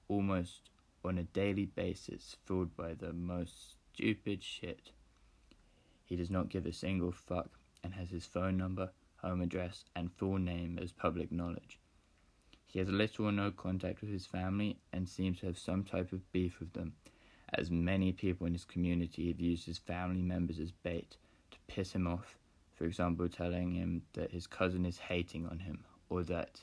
almost 0.08 0.70
on 1.04 1.18
a 1.18 1.24
daily 1.24 1.66
basis 1.66 2.36
fooled 2.46 2.76
by 2.76 2.94
the 2.94 3.14
most 3.14 3.76
stupid 3.94 4.44
shit. 4.44 4.92
He 6.04 6.16
does 6.16 6.30
not 6.30 6.50
give 6.50 6.66
a 6.66 6.74
single 6.74 7.12
fuck 7.12 7.50
and 7.84 7.94
has 7.94 8.10
his 8.10 8.26
phone 8.26 8.58
number, 8.58 8.92
home 9.18 9.42
address, 9.42 9.86
and 9.96 10.12
full 10.12 10.38
name 10.38 10.80
as 10.82 10.92
public 10.92 11.32
knowledge. 11.32 11.80
He 12.68 12.80
has 12.80 12.90
little 12.90 13.26
or 13.26 13.32
no 13.32 13.52
contact 13.52 14.02
with 14.02 14.10
his 14.12 14.26
family 14.26 14.78
and 14.94 15.08
seems 15.08 15.40
to 15.40 15.48
have 15.48 15.58
some 15.58 15.84
type 15.84 16.14
of 16.14 16.32
beef 16.32 16.60
with 16.60 16.74
them, 16.74 16.94
as 17.54 17.70
many 17.70 18.12
people 18.12 18.48
in 18.48 18.54
his 18.54 18.66
community 18.66 19.28
have 19.28 19.40
used 19.40 19.66
his 19.66 19.78
family 19.78 20.22
members 20.22 20.60
as 20.60 20.72
bait 20.72 21.18
to 21.52 21.58
piss 21.68 21.92
him 21.94 22.08
off, 22.08 22.38
for 22.76 22.86
example, 22.86 23.28
telling 23.30 23.74
him 23.74 24.04
that 24.14 24.32
his 24.32 24.48
cousin 24.48 24.86
is 24.86 24.98
hating 24.98 25.48
on 25.48 25.60
him 25.60 25.84
or 26.10 26.24
that 26.24 26.62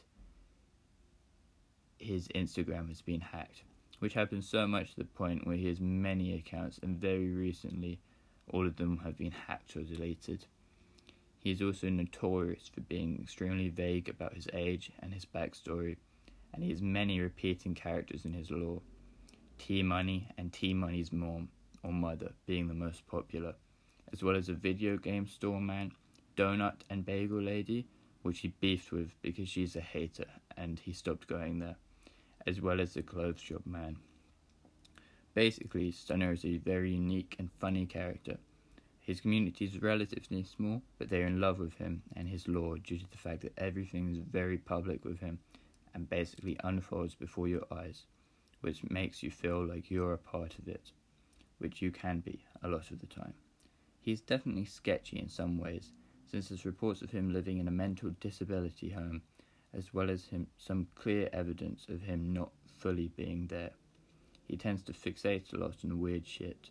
his 1.99 2.29
Instagram 2.29 2.89
has 2.89 3.03
been 3.03 3.21
hacked, 3.21 3.63
which 3.99 4.15
happens 4.15 4.49
so 4.49 4.67
much 4.67 4.91
to 4.91 4.97
the 4.97 5.05
point 5.05 5.47
where 5.47 5.57
he 5.57 5.67
has 5.67 5.81
many 5.81 6.35
accounts 6.35 6.79
and 6.83 6.97
very 6.97 7.29
recently 7.29 7.99
all 8.51 8.67
of 8.67 8.77
them 8.77 8.99
have 8.99 9.17
been 9.17 9.33
hacked 9.33 9.77
or 9.77 9.83
deleted. 9.83 10.47
He 11.39 11.51
is 11.51 11.63
also 11.63 11.89
notorious 11.89 12.69
for 12.69 12.81
being 12.81 13.19
extremely 13.23 13.69
vague 13.69 14.09
about 14.09 14.35
his 14.35 14.49
age 14.53 14.91
and 15.01 15.13
his 15.13 15.25
backstory, 15.25 15.97
and 16.53 16.63
he 16.63 16.71
has 16.71 16.83
many 16.83 17.21
repeating 17.21 17.75
characters 17.75 18.25
in 18.25 18.33
his 18.33 18.51
lore. 18.51 18.83
T 19.59 19.83
Money 19.83 20.29
and 20.39 20.53
T 20.53 20.73
Money's 20.75 21.13
mom 21.13 21.49
or 21.83 21.93
mother 21.93 22.33
being 22.47 22.69
the 22.69 22.75
most 22.75 23.07
popular, 23.07 23.55
as 24.13 24.23
well 24.23 24.37
as 24.37 24.49
a 24.49 24.55
video 24.55 24.97
game 24.97 25.27
store 25.27 25.61
man, 25.61 25.93
Donut 26.37 26.81
and 26.89 27.05
Bagel 27.05 27.43
Lady, 27.43 27.87
which 28.23 28.41
he 28.41 28.49
beefed 28.61 28.93
with 28.93 29.15
because 29.23 29.49
she's 29.49 29.77
a 29.77 29.81
hater 29.81 30.27
and 30.57 30.79
he 30.79 30.93
stopped 30.93 31.27
going 31.27 31.59
there, 31.59 31.77
as 32.47 32.61
well 32.61 32.81
as 32.81 32.95
the 32.95 33.03
clothes 33.03 33.41
shop 33.41 33.67
man. 33.67 33.97
Basically, 35.35 35.93
Stunner 35.93 36.33
is 36.33 36.45
a 36.45 36.57
very 36.57 36.93
unique 36.93 37.37
and 37.39 37.51
funny 37.61 37.87
character. 37.87 38.39
His 39.01 39.21
community 39.21 39.65
is 39.65 39.81
relatively 39.81 40.43
small, 40.43 40.83
but 40.99 41.09
they're 41.09 41.27
in 41.27 41.41
love 41.41 41.59
with 41.59 41.75
him 41.75 42.03
and 42.15 42.29
his 42.29 42.47
lore 42.47 42.77
due 42.77 42.99
to 42.99 43.11
the 43.11 43.17
fact 43.17 43.43
that 43.43 43.57
everything 43.57 44.11
is 44.11 44.19
very 44.19 44.59
public 44.59 45.05
with 45.05 45.21
him 45.21 45.39
and 45.95 46.11
basically 46.11 46.59
unfolds 46.63 47.15
before 47.15 47.49
your 47.49 47.65
eyes, 47.73 48.05
which 48.61 48.83
makes 48.91 49.23
you 49.23 49.31
feel 49.31 49.65
like 49.65 49.91
you're 49.91 50.13
a 50.13 50.19
part 50.19 50.59
of 50.59 50.69
it, 50.69 50.93
which 51.59 51.81
you 51.81 51.91
can 51.91 52.21
be 52.21 52.45
a 52.63 52.69
lot 52.69 52.91
of 52.91 52.99
the 52.99 53.07
time. 53.07 53.35
He's 54.09 54.23
definitely 54.23 54.65
sketchy 54.65 55.19
in 55.19 55.29
some 55.29 55.59
ways, 55.59 55.93
since 56.31 56.49
there's 56.49 56.65
reports 56.65 57.03
of 57.03 57.11
him 57.11 57.31
living 57.31 57.59
in 57.59 57.69
a 57.69 57.71
mental 57.71 58.09
disability 58.21 58.89
home, 58.89 59.21
as 59.75 59.93
well 59.93 60.09
as 60.09 60.25
him 60.25 60.47
some 60.57 60.89
clear 60.95 61.29
evidence 61.31 61.85
of 61.91 62.01
him 62.01 62.33
not 62.33 62.51
fully 62.79 63.09
being 63.09 63.49
there. 63.49 63.73
He 64.47 64.57
tends 64.57 64.83
to 64.85 64.95
fixate 64.95 65.53
a 65.53 65.59
lot 65.59 65.85
on 65.85 66.01
weird 66.01 66.27
shit, 66.27 66.71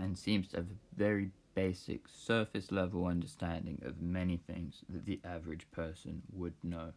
and 0.00 0.18
seems 0.18 0.48
to 0.48 0.56
have 0.56 0.66
a 0.66 0.96
very 0.96 1.30
basic, 1.54 2.08
surface 2.08 2.72
level 2.72 3.06
understanding 3.06 3.80
of 3.84 4.02
many 4.02 4.36
things 4.36 4.82
that 4.88 5.06
the 5.06 5.20
average 5.24 5.70
person 5.70 6.22
would 6.32 6.54
know. 6.64 6.94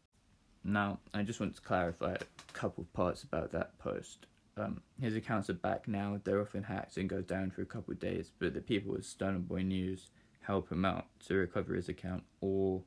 Now, 0.63 0.97
I 1.13 1.21
just 1.21 1.39
want 1.39 1.53
to 1.57 1.61
clarify 1.61 2.13
a 2.13 2.53
couple 2.53 2.85
parts 2.93 3.21
about 3.21 3.51
that 3.51 3.77
post. 3.77 4.25
Um, 4.59 4.81
his 4.99 5.15
accounts 5.15 5.49
are 5.49 5.53
back 5.53 5.87
now, 5.87 6.19
they're 6.23 6.41
often 6.41 6.63
hacked 6.63 6.97
and 6.97 7.07
go 7.07 7.21
down 7.21 7.49
for 7.49 7.61
a 7.61 7.65
couple 7.65 7.93
of 7.93 7.99
days, 7.99 8.31
but 8.39 8.53
the 8.53 8.61
people 8.61 8.95
at 8.95 9.05
Stunner 9.05 9.39
Boy 9.39 9.61
News 9.61 10.09
help 10.41 10.69
him 10.69 10.83
out 10.83 11.07
to 11.27 11.35
recover 11.35 11.75
his 11.75 11.87
account, 11.87 12.23
or 12.41 12.81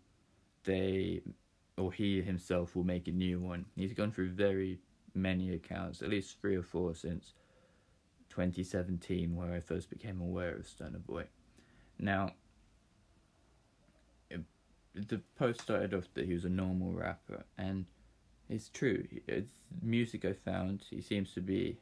they, 0.64 1.23
or 1.79 1.91
he 1.93 2.21
himself 2.21 2.76
will 2.76 2.85
make 2.85 3.09
a 3.09 3.12
new 3.12 3.41
one. 3.41 3.64
He's 3.75 3.95
gone 3.95 4.12
through 4.12 4.31
very 4.33 4.81
many 5.14 5.55
accounts, 5.55 6.02
at 6.02 6.11
least 6.11 6.41
three 6.41 6.57
or 6.57 6.62
four 6.62 6.95
since 6.95 7.33
2017, 8.29 9.35
where 9.35 9.55
I 9.55 9.61
first 9.61 9.88
became 9.88 10.21
aware 10.21 10.57
of 10.57 10.67
Stunner 10.67 10.99
Boy. 10.99 11.25
Now, 11.99 12.33
the 14.95 15.21
post 15.38 15.62
started 15.62 15.95
off 15.95 16.09
that 16.14 16.26
he 16.26 16.35
was 16.35 16.45
a 16.45 16.50
normal 16.50 16.93
rapper, 16.93 17.45
and 17.57 17.87
it's 18.49 18.69
true. 18.69 19.07
It's 19.27 19.53
music 19.83 20.25
I 20.25 20.33
found. 20.33 20.85
He 20.91 21.01
seems 21.01 21.33
to 21.35 21.41
be 21.41 21.79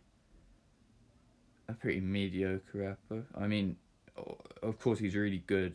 a 1.69 1.73
pretty 1.73 2.01
mediocre 2.01 2.79
rapper. 2.79 3.25
I 3.37 3.47
mean, 3.47 3.77
of 4.63 4.79
course, 4.79 4.99
he's 4.99 5.15
really 5.15 5.43
good, 5.47 5.75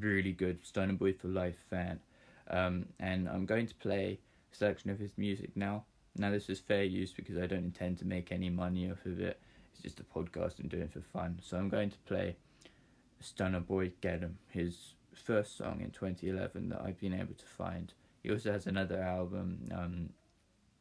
really 0.00 0.32
good 0.32 0.64
Stunner 0.64 0.94
Boy 0.94 1.12
for 1.12 1.28
Life 1.28 1.58
fan. 1.70 2.00
Um, 2.50 2.86
and 3.00 3.28
I'm 3.28 3.46
going 3.46 3.66
to 3.66 3.74
play 3.76 4.18
a 4.52 4.56
selection 4.56 4.90
of 4.90 4.98
his 4.98 5.12
music 5.16 5.50
now. 5.54 5.84
Now, 6.16 6.30
this 6.30 6.48
is 6.48 6.60
fair 6.60 6.84
use 6.84 7.12
because 7.12 7.36
I 7.38 7.46
don't 7.46 7.64
intend 7.64 7.98
to 7.98 8.06
make 8.06 8.30
any 8.30 8.50
money 8.50 8.90
off 8.90 9.04
of 9.06 9.20
it. 9.20 9.40
It's 9.72 9.82
just 9.82 10.00
a 10.00 10.04
podcast 10.04 10.60
I'm 10.60 10.68
doing 10.68 10.88
for 10.88 11.00
fun. 11.00 11.40
So 11.42 11.56
I'm 11.56 11.68
going 11.68 11.90
to 11.90 11.98
play 12.06 12.36
Stunner 13.20 13.60
Boy 13.60 13.92
Get 14.00 14.22
'em, 14.22 14.38
his 14.50 14.94
first 15.12 15.56
song 15.56 15.80
in 15.80 15.90
2011 15.90 16.68
that 16.68 16.82
I've 16.82 17.00
been 17.00 17.14
able 17.14 17.34
to 17.34 17.46
find. 17.46 17.92
He 18.24 18.32
also 18.32 18.52
has 18.52 18.66
another 18.66 19.00
album 19.02 19.68
um, 19.70 20.08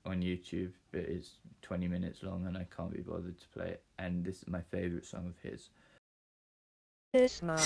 on 0.06 0.22
YouTube, 0.22 0.72
but 0.94 1.02
it's 1.02 1.32
20 1.62 1.90
minutes 1.90 2.24
long 2.24 2.48
and 2.48 2.58
I 2.58 2.66
can't 2.76 2.92
be 2.92 3.02
bothered 3.02 3.38
to 3.38 3.48
play 3.50 3.68
it. 3.68 3.84
And 4.00 4.24
this 4.24 4.38
is 4.38 4.48
my 4.48 4.62
favourite 4.72 5.06
song 5.06 5.28
of 5.28 5.52
his. 5.52 5.70
This 7.12 7.44
mine. 7.44 7.60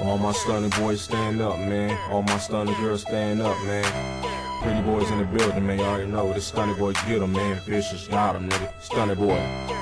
All 0.00 0.16
my 0.16 0.32
stunning 0.32 0.70
boys 0.70 1.02
stand 1.02 1.42
up, 1.42 1.58
man. 1.58 1.98
All 2.10 2.22
my 2.22 2.38
stunning 2.38 2.74
girls 2.80 3.02
stand 3.02 3.42
up, 3.42 3.58
man. 3.64 4.62
Pretty 4.62 4.80
boys 4.80 5.10
in 5.10 5.18
the 5.18 5.24
building, 5.26 5.66
man. 5.66 5.78
You 5.78 5.84
already 5.84 6.10
know 6.10 6.32
this 6.32 6.46
stunning 6.46 6.78
boy 6.78 6.94
get 7.06 7.22
'em, 7.22 7.32
man. 7.32 7.60
Vicious 7.66 8.08
got 8.08 8.36
'em, 8.36 8.48
nigga. 8.48 8.82
Stunning 8.82 9.16
boy. 9.16 9.77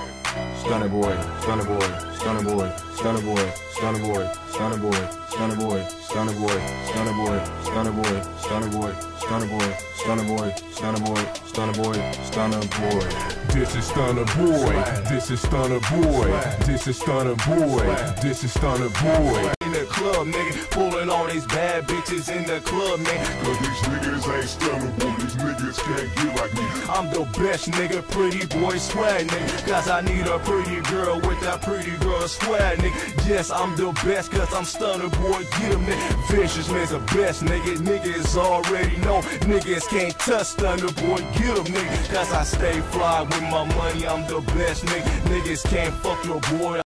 Stunner 0.66 0.88
boy, 0.88 1.16
stunner 1.42 1.64
boy, 1.64 1.92
stunner 2.18 2.42
boy, 2.42 2.72
stunner 2.96 3.22
boy, 3.22 3.52
stunner 3.70 4.00
boy, 4.00 4.30
stunner 4.50 4.76
boy, 4.76 5.06
stunner 5.28 5.54
boy, 5.54 5.80
stunner 6.02 6.32
boy, 6.34 6.58
stunner 6.82 7.12
boy, 7.12 7.40
stunner 7.62 7.92
boy, 7.92 8.24
stunner 8.42 8.72
boy, 8.72 8.92
stunner 9.14 9.46
boy, 9.46 9.72
stunner 9.94 10.24
boy, 10.26 10.54
stunner 10.72 11.00
boy, 11.04 11.24
stunner 11.46 11.72
boy, 11.72 12.12
stunner 12.24 12.60
boy. 12.66 13.36
This 13.54 13.76
is 13.76 13.84
stunner 13.84 14.24
boy. 14.24 14.74
This 15.08 15.30
is 15.30 15.40
stunner 15.40 15.78
boy. 15.78 16.28
This 16.66 16.88
is 16.88 16.98
stunner 16.98 17.36
boy. 17.36 17.86
This 18.20 18.42
is 18.42 18.52
stunner 18.52 18.88
boy. 18.88 19.55
Club, 20.06 20.28
nigga, 20.28 20.70
pulling 20.70 21.10
all 21.10 21.26
these 21.26 21.44
bad 21.46 21.82
bitches 21.88 22.30
in 22.30 22.46
the 22.46 22.60
club, 22.60 23.00
man. 23.00 23.26
Cause 23.42 23.58
these 23.58 23.82
niggas 23.90 24.38
ain't 24.38 24.48
stunning, 24.48 24.94
boy. 24.98 25.10
These 25.18 25.34
niggas 25.34 25.78
can't 25.82 26.14
get 26.14 26.36
like 26.38 26.54
me. 26.54 26.62
I'm 26.88 27.10
the 27.10 27.24
best 27.36 27.70
nigga, 27.72 28.08
pretty 28.10 28.46
boy 28.46 28.76
swag 28.76 29.26
nigga. 29.26 29.66
Cause 29.66 29.88
I 29.88 30.02
need 30.02 30.28
a 30.28 30.38
pretty 30.38 30.80
girl 30.92 31.16
with 31.16 31.40
that 31.40 31.60
pretty 31.62 31.96
girl 31.96 32.28
swag 32.28 32.78
nigga. 32.78 33.28
Yes, 33.28 33.50
I'm 33.50 33.74
the 33.74 33.90
best 34.04 34.30
cause 34.30 34.54
I'm 34.54 34.64
stunner 34.64 35.08
boy, 35.08 35.42
get 35.58 35.72
him 35.74 35.84
nigga. 35.84 36.30
Vicious 36.30 36.70
man's 36.70 36.90
the 36.90 37.00
best 37.12 37.42
nigga. 37.42 37.76
Niggas 37.78 38.36
already 38.36 38.98
know. 38.98 39.22
Niggas 39.50 39.88
can't 39.88 40.16
touch 40.20 40.46
stunner 40.46 40.92
boy, 41.02 41.18
get 41.34 41.58
him 41.58 41.66
nigga. 41.74 42.14
Cause 42.14 42.32
I 42.32 42.44
stay 42.44 42.80
fly 42.94 43.22
with 43.22 43.42
my 43.42 43.64
money, 43.74 44.06
I'm 44.06 44.24
the 44.28 44.40
best 44.54 44.84
nigga. 44.84 45.10
Niggas 45.32 45.68
can't 45.68 45.92
fuck 45.96 46.24
your 46.24 46.40
boy. 46.58 46.85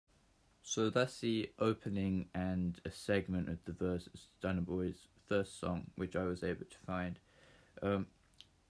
So 0.71 0.89
that's 0.89 1.19
the 1.19 1.51
opening 1.59 2.27
and 2.33 2.81
a 2.85 2.93
segment 2.93 3.49
of 3.49 3.59
the 3.65 3.73
verse 3.73 4.07
of 4.07 4.21
Stunner 4.21 4.61
Boy's 4.61 5.09
first 5.29 5.59
song, 5.59 5.87
which 5.97 6.15
I 6.15 6.23
was 6.23 6.45
able 6.45 6.65
to 6.65 6.77
find. 6.87 7.19
Um, 7.83 8.07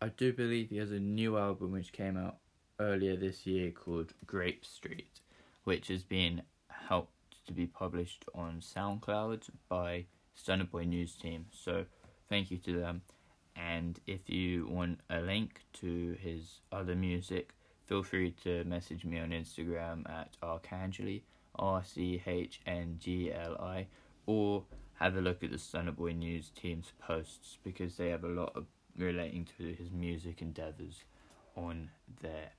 I 0.01 0.09
do 0.09 0.33
believe 0.33 0.71
he 0.71 0.79
has 0.79 0.93
a 0.93 0.99
new 0.99 1.37
album 1.37 1.73
which 1.73 1.93
came 1.93 2.17
out 2.17 2.37
earlier 2.79 3.17
this 3.17 3.47
year 3.47 3.71
called 3.71 4.15
Grape 4.25 4.65
Street, 4.65 5.21
which 5.65 5.89
has 5.89 6.03
been 6.03 6.41
helped 6.71 7.13
to 7.47 7.53
be 7.53 7.67
published 7.67 8.25
on 8.35 8.63
SoundCloud 8.63 9.51
by 9.69 10.07
Stunner 10.35 10.65
Boy 10.65 10.85
News 10.85 11.17
Team. 11.17 11.49
So 11.53 11.85
thank 12.31 12.51
you 12.51 12.57
to 12.57 12.81
them. 12.81 13.03
And 13.55 14.01
if 14.07 14.31
you 14.31 14.67
want 14.69 15.01
a 15.11 15.21
link 15.21 15.65
to 15.75 16.17
his 16.19 16.61
other 16.73 16.95
music, 16.95 17.53
feel 17.85 18.03
free 18.03 18.31
to 18.45 18.65
message 18.65 19.05
me 19.05 19.19
on 19.19 19.33
Instagram 19.33 20.09
at 20.09 20.39
Archangeli, 20.43 21.25
R 21.61 21.85
C 21.85 22.21
H 22.27 22.61
N 22.67 22.97
G 22.99 23.33
L 23.33 23.57
I, 23.61 23.87
or 24.27 24.65
have 24.95 25.17
a 25.17 25.21
look 25.21 25.45
at 25.45 25.53
the 25.53 25.59
Stunner 25.59 25.93
Boy 25.93 26.13
News 26.13 26.51
team's 26.51 26.93
posts 26.99 27.59
because 27.63 27.97
they 27.97 28.09
have 28.09 28.25
a 28.25 28.29
lot 28.29 28.53
of 28.57 28.67
relating 28.97 29.47
to 29.57 29.73
his 29.73 29.91
music 29.93 30.43
endeavours 30.43 31.05
on 31.57 31.91
there. 32.21 32.51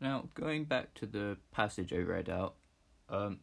Now, 0.00 0.28
going 0.34 0.64
back 0.64 0.94
to 0.94 1.06
the 1.06 1.38
passage 1.52 1.92
I 1.92 1.98
read 1.98 2.28
out, 2.28 2.54
um, 3.08 3.38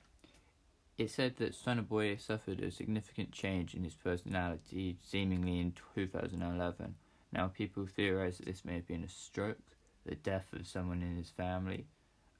it 0.97 1.09
said 1.09 1.37
that 1.37 1.55
Stunner 1.55 1.81
Boy 1.81 2.15
suffered 2.17 2.61
a 2.61 2.71
significant 2.71 3.31
change 3.31 3.73
in 3.73 3.83
his 3.83 3.95
personality, 3.95 4.97
seemingly 5.01 5.59
in 5.59 5.73
2011. 5.95 6.95
Now, 7.31 7.47
people 7.47 7.87
theorize 7.87 8.37
that 8.37 8.45
this 8.45 8.63
may 8.63 8.75
have 8.75 8.87
been 8.87 9.03
a 9.03 9.09
stroke, 9.09 9.57
the 10.05 10.15
death 10.15 10.53
of 10.53 10.67
someone 10.67 11.01
in 11.01 11.15
his 11.15 11.31
family, 11.31 11.87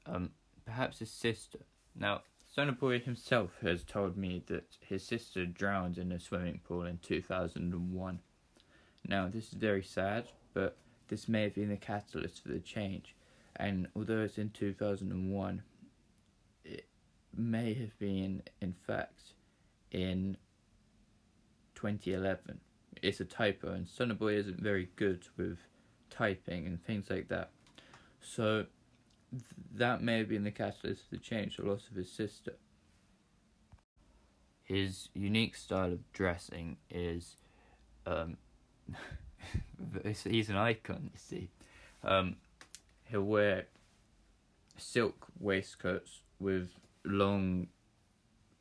um, 0.05 0.29
perhaps 0.65 0.99
his 0.99 1.11
sister. 1.11 1.59
Now, 1.95 2.21
Boy 2.79 2.99
himself 2.99 3.51
has 3.61 3.83
told 3.83 4.15
me 4.17 4.43
that 4.47 4.77
his 4.79 5.03
sister 5.03 5.45
drowned 5.45 5.97
in 5.97 6.11
a 6.11 6.19
swimming 6.19 6.59
pool 6.63 6.85
in 6.85 6.99
2001. 6.99 8.19
Now, 9.07 9.27
this 9.27 9.47
is 9.47 9.53
very 9.53 9.83
sad, 9.83 10.25
but 10.53 10.77
this 11.07 11.27
may 11.27 11.43
have 11.43 11.55
been 11.55 11.69
the 11.69 11.77
catalyst 11.77 12.43
for 12.43 12.49
the 12.49 12.59
change. 12.59 13.15
And 13.55 13.87
although 13.95 14.21
it's 14.21 14.37
in 14.37 14.51
2001, 14.51 15.63
it 16.63 16.85
may 17.35 17.73
have 17.73 17.97
been, 17.99 18.43
in 18.61 18.73
fact, 18.73 19.33
in 19.91 20.37
2011. 21.75 22.59
It's 23.01 23.19
a 23.19 23.25
typo, 23.25 23.73
and 23.73 23.87
Stunner 23.87 24.13
Boy 24.13 24.35
isn't 24.35 24.61
very 24.61 24.89
good 24.95 25.27
with 25.37 25.57
typing 26.09 26.65
and 26.65 26.83
things 26.83 27.09
like 27.09 27.27
that. 27.27 27.51
So, 28.21 28.65
that 29.75 30.01
may 30.01 30.19
have 30.19 30.29
been 30.29 30.43
the 30.43 30.51
catalyst 30.51 31.03
for 31.09 31.15
the 31.15 31.21
change, 31.21 31.57
the 31.57 31.63
loss 31.63 31.87
of 31.89 31.95
his 31.95 32.11
sister. 32.11 32.53
His 34.63 35.09
unique 35.13 35.55
style 35.55 35.91
of 35.91 36.11
dressing 36.13 36.77
is, 36.89 37.35
um, 38.05 38.37
he's 40.23 40.49
an 40.49 40.57
icon, 40.57 41.09
you 41.13 41.19
see. 41.19 41.49
Um, 42.03 42.37
he'll 43.05 43.23
wear 43.23 43.67
silk 44.77 45.27
waistcoats 45.39 46.21
with 46.39 46.69
long, 47.05 47.67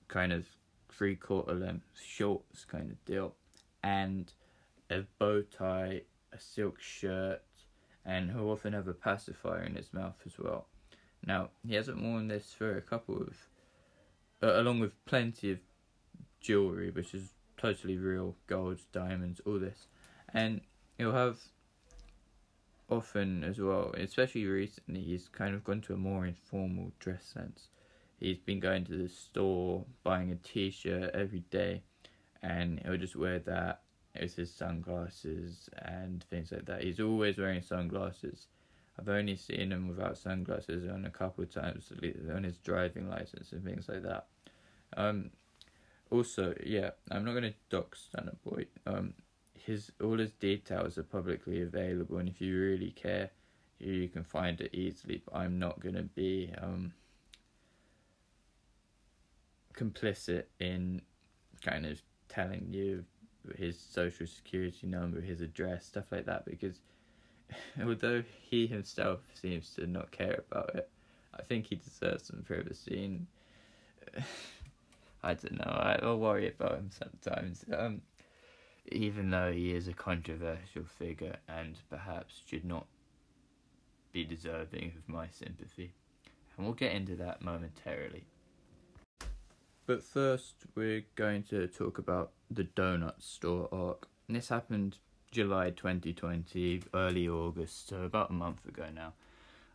kind 0.08 0.32
of 0.32 0.46
three 0.90 1.16
quarter 1.16 1.54
length 1.54 1.86
shorts, 2.04 2.64
kind 2.64 2.90
of 2.90 3.04
deal, 3.04 3.34
and 3.82 4.32
a 4.90 5.04
bow 5.18 5.42
tie, 5.42 6.02
a 6.32 6.40
silk 6.40 6.80
shirt, 6.80 7.42
and 8.04 8.30
he'll 8.30 8.50
often 8.50 8.72
have 8.72 8.88
a 8.88 8.94
pacifier 8.94 9.62
in 9.62 9.74
his 9.74 9.92
mouth 9.92 10.16
as 10.26 10.38
well. 10.38 10.66
Now, 11.24 11.50
he 11.66 11.74
hasn't 11.74 12.02
worn 12.02 12.28
this 12.28 12.52
for 12.52 12.76
a 12.76 12.82
couple 12.82 13.16
of, 13.16 13.36
uh, 14.42 14.60
along 14.60 14.80
with 14.80 15.04
plenty 15.04 15.52
of 15.52 15.58
jewellery, 16.40 16.90
which 16.90 17.14
is 17.14 17.30
totally 17.56 17.96
real 17.96 18.34
gold, 18.46 18.80
diamonds, 18.92 19.40
all 19.46 19.58
this. 19.58 19.86
And 20.34 20.62
he'll 20.98 21.12
have 21.12 21.38
often 22.90 23.44
as 23.44 23.58
well, 23.58 23.94
especially 23.96 24.46
recently, 24.46 25.02
he's 25.02 25.28
kind 25.28 25.54
of 25.54 25.64
gone 25.64 25.80
to 25.82 25.94
a 25.94 25.96
more 25.96 26.26
informal 26.26 26.92
dress 26.98 27.24
sense. 27.24 27.68
He's 28.18 28.38
been 28.38 28.60
going 28.60 28.84
to 28.84 28.96
the 28.96 29.08
store, 29.08 29.84
buying 30.04 30.30
a 30.30 30.36
t 30.36 30.70
shirt 30.70 31.10
every 31.14 31.44
day, 31.50 31.82
and 32.42 32.80
he'll 32.84 32.96
just 32.96 33.16
wear 33.16 33.38
that 33.40 33.81
with 34.20 34.36
his 34.36 34.52
sunglasses 34.52 35.68
and 35.78 36.24
things 36.24 36.52
like 36.52 36.66
that. 36.66 36.82
He's 36.82 37.00
always 37.00 37.38
wearing 37.38 37.62
sunglasses. 37.62 38.46
I've 38.98 39.08
only 39.08 39.36
seen 39.36 39.72
him 39.72 39.88
without 39.88 40.18
sunglasses 40.18 40.88
on 40.88 41.06
a 41.06 41.10
couple 41.10 41.44
of 41.44 41.50
times 41.50 41.90
on 42.34 42.44
his 42.44 42.58
driving 42.58 43.08
license 43.08 43.52
and 43.52 43.64
things 43.64 43.88
like 43.88 44.02
that. 44.02 44.26
Um, 44.96 45.30
also, 46.10 46.54
yeah, 46.64 46.90
I'm 47.10 47.24
not 47.24 47.34
gonna 47.34 47.54
dox 47.70 48.08
Stunner 48.10 48.36
Boy. 48.44 48.66
Um, 48.86 49.14
his 49.54 49.92
all 50.02 50.18
his 50.18 50.32
details 50.32 50.98
are 50.98 51.04
publicly 51.04 51.62
available, 51.62 52.18
and 52.18 52.28
if 52.28 52.40
you 52.40 52.58
really 52.58 52.90
care, 52.90 53.30
you 53.78 54.08
can 54.08 54.24
find 54.24 54.60
it 54.60 54.74
easily. 54.74 55.22
But 55.24 55.36
I'm 55.36 55.58
not 55.58 55.80
gonna 55.80 56.02
be 56.02 56.52
um 56.60 56.92
complicit 59.74 60.44
in 60.60 61.00
kind 61.62 61.86
of 61.86 62.02
telling 62.28 62.68
you 62.70 63.04
his 63.56 63.78
social 63.78 64.26
security 64.26 64.86
number, 64.86 65.20
his 65.20 65.40
address, 65.40 65.86
stuff 65.86 66.04
like 66.10 66.26
that, 66.26 66.44
because 66.44 66.80
although 67.84 68.22
he 68.50 68.66
himself 68.66 69.20
seems 69.34 69.70
to 69.74 69.86
not 69.86 70.10
care 70.10 70.42
about 70.50 70.74
it, 70.74 70.88
I 71.38 71.42
think 71.42 71.66
he 71.66 71.76
deserves 71.76 72.26
some 72.26 72.42
privacy. 72.42 73.04
And 73.04 73.26
I 75.22 75.34
don't 75.34 75.58
know. 75.58 75.64
I, 76.02 76.12
worry 76.14 76.48
about 76.48 76.78
him 76.78 76.90
sometimes. 76.90 77.64
Um, 77.76 78.02
even 78.90 79.30
though 79.30 79.52
he 79.52 79.72
is 79.72 79.88
a 79.88 79.92
controversial 79.92 80.84
figure 80.98 81.36
and 81.48 81.76
perhaps 81.88 82.42
should 82.46 82.64
not 82.64 82.86
be 84.12 84.24
deserving 84.24 84.92
of 84.96 85.08
my 85.08 85.28
sympathy. 85.28 85.92
And 86.56 86.66
we'll 86.66 86.74
get 86.74 86.92
into 86.92 87.16
that 87.16 87.42
momentarily. 87.42 88.24
But 89.86 90.02
first, 90.02 90.54
we're 90.74 91.04
going 91.16 91.42
to 91.44 91.66
talk 91.66 91.98
about 91.98 92.30
the 92.50 92.64
donut 92.64 93.20
store 93.22 93.68
arc. 93.72 94.08
And 94.28 94.36
this 94.36 94.48
happened 94.48 94.98
July 95.30 95.70
2020, 95.70 96.82
early 96.94 97.28
August, 97.28 97.88
so 97.88 98.02
about 98.02 98.30
a 98.30 98.34
month 98.34 98.66
ago 98.66 98.86
now. 98.94 99.14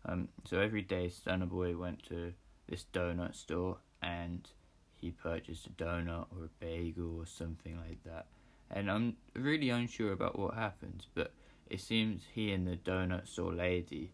Um, 0.06 0.30
so 0.46 0.60
every 0.60 0.82
day, 0.82 1.10
Stunner 1.10 1.46
Boy 1.46 1.76
went 1.76 2.04
to 2.08 2.34
this 2.70 2.86
donut 2.94 3.36
store 3.36 3.78
and 4.02 4.48
he 4.96 5.12
purchased 5.12 5.68
a 5.68 5.70
donut 5.72 6.28
or 6.32 6.46
a 6.46 6.50
bagel 6.60 7.18
or 7.18 7.26
something 7.26 7.78
like 7.78 8.04
that. 8.06 8.28
And 8.72 8.90
I'm 8.90 9.18
really 9.34 9.70
unsure 9.70 10.12
about 10.12 10.38
what 10.38 10.54
happened, 10.54 11.06
but 11.16 11.32
it 11.70 11.82
seems 11.82 12.24
he 12.34 12.52
and 12.52 12.68
the 12.68 12.78
donut 12.78 13.28
store 13.28 13.54
lady 13.54 14.12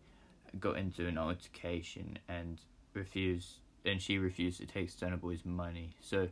got 0.59 0.77
into 0.77 1.07
an 1.07 1.17
altercation 1.17 2.19
and 2.27 2.59
refused, 2.93 3.59
and 3.85 4.01
she 4.01 4.17
refused 4.17 4.59
to 4.59 4.65
take 4.65 4.89
Stunner 4.89 5.17
Boy's 5.17 5.45
money. 5.45 5.95
So 5.99 6.29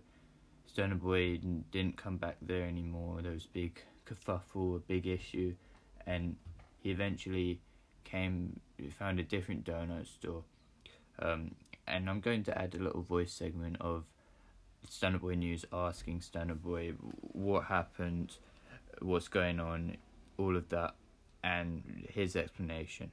Stunner 0.65 0.95
Boy 0.95 1.39
didn't 1.71 1.97
come 1.97 2.17
back 2.17 2.37
there 2.41 2.65
anymore. 2.65 3.21
There 3.21 3.33
was 3.33 3.45
big 3.45 3.81
kerfuffle, 4.05 4.77
a 4.77 4.79
big 4.79 5.07
issue, 5.07 5.53
and 6.05 6.35
he 6.79 6.91
eventually 6.91 7.59
came 8.03 8.59
found 8.97 9.19
a 9.19 9.23
different 9.23 9.65
donut 9.65 10.07
store. 10.07 10.43
Um, 11.19 11.55
and 11.87 12.09
I'm 12.09 12.19
going 12.19 12.43
to 12.45 12.57
add 12.57 12.73
a 12.75 12.81
little 12.81 13.01
voice 13.01 13.33
segment 13.33 13.77
of 13.79 14.05
Stunner 14.89 15.19
Boy 15.19 15.35
News 15.35 15.65
asking 15.71 16.21
Stunner 16.21 16.55
Boy 16.55 16.93
what 17.33 17.65
happened, 17.65 18.37
what's 19.01 19.27
going 19.27 19.59
on, 19.59 19.97
all 20.37 20.55
of 20.55 20.69
that, 20.69 20.95
and 21.43 22.07
his 22.09 22.35
explanation. 22.35 23.11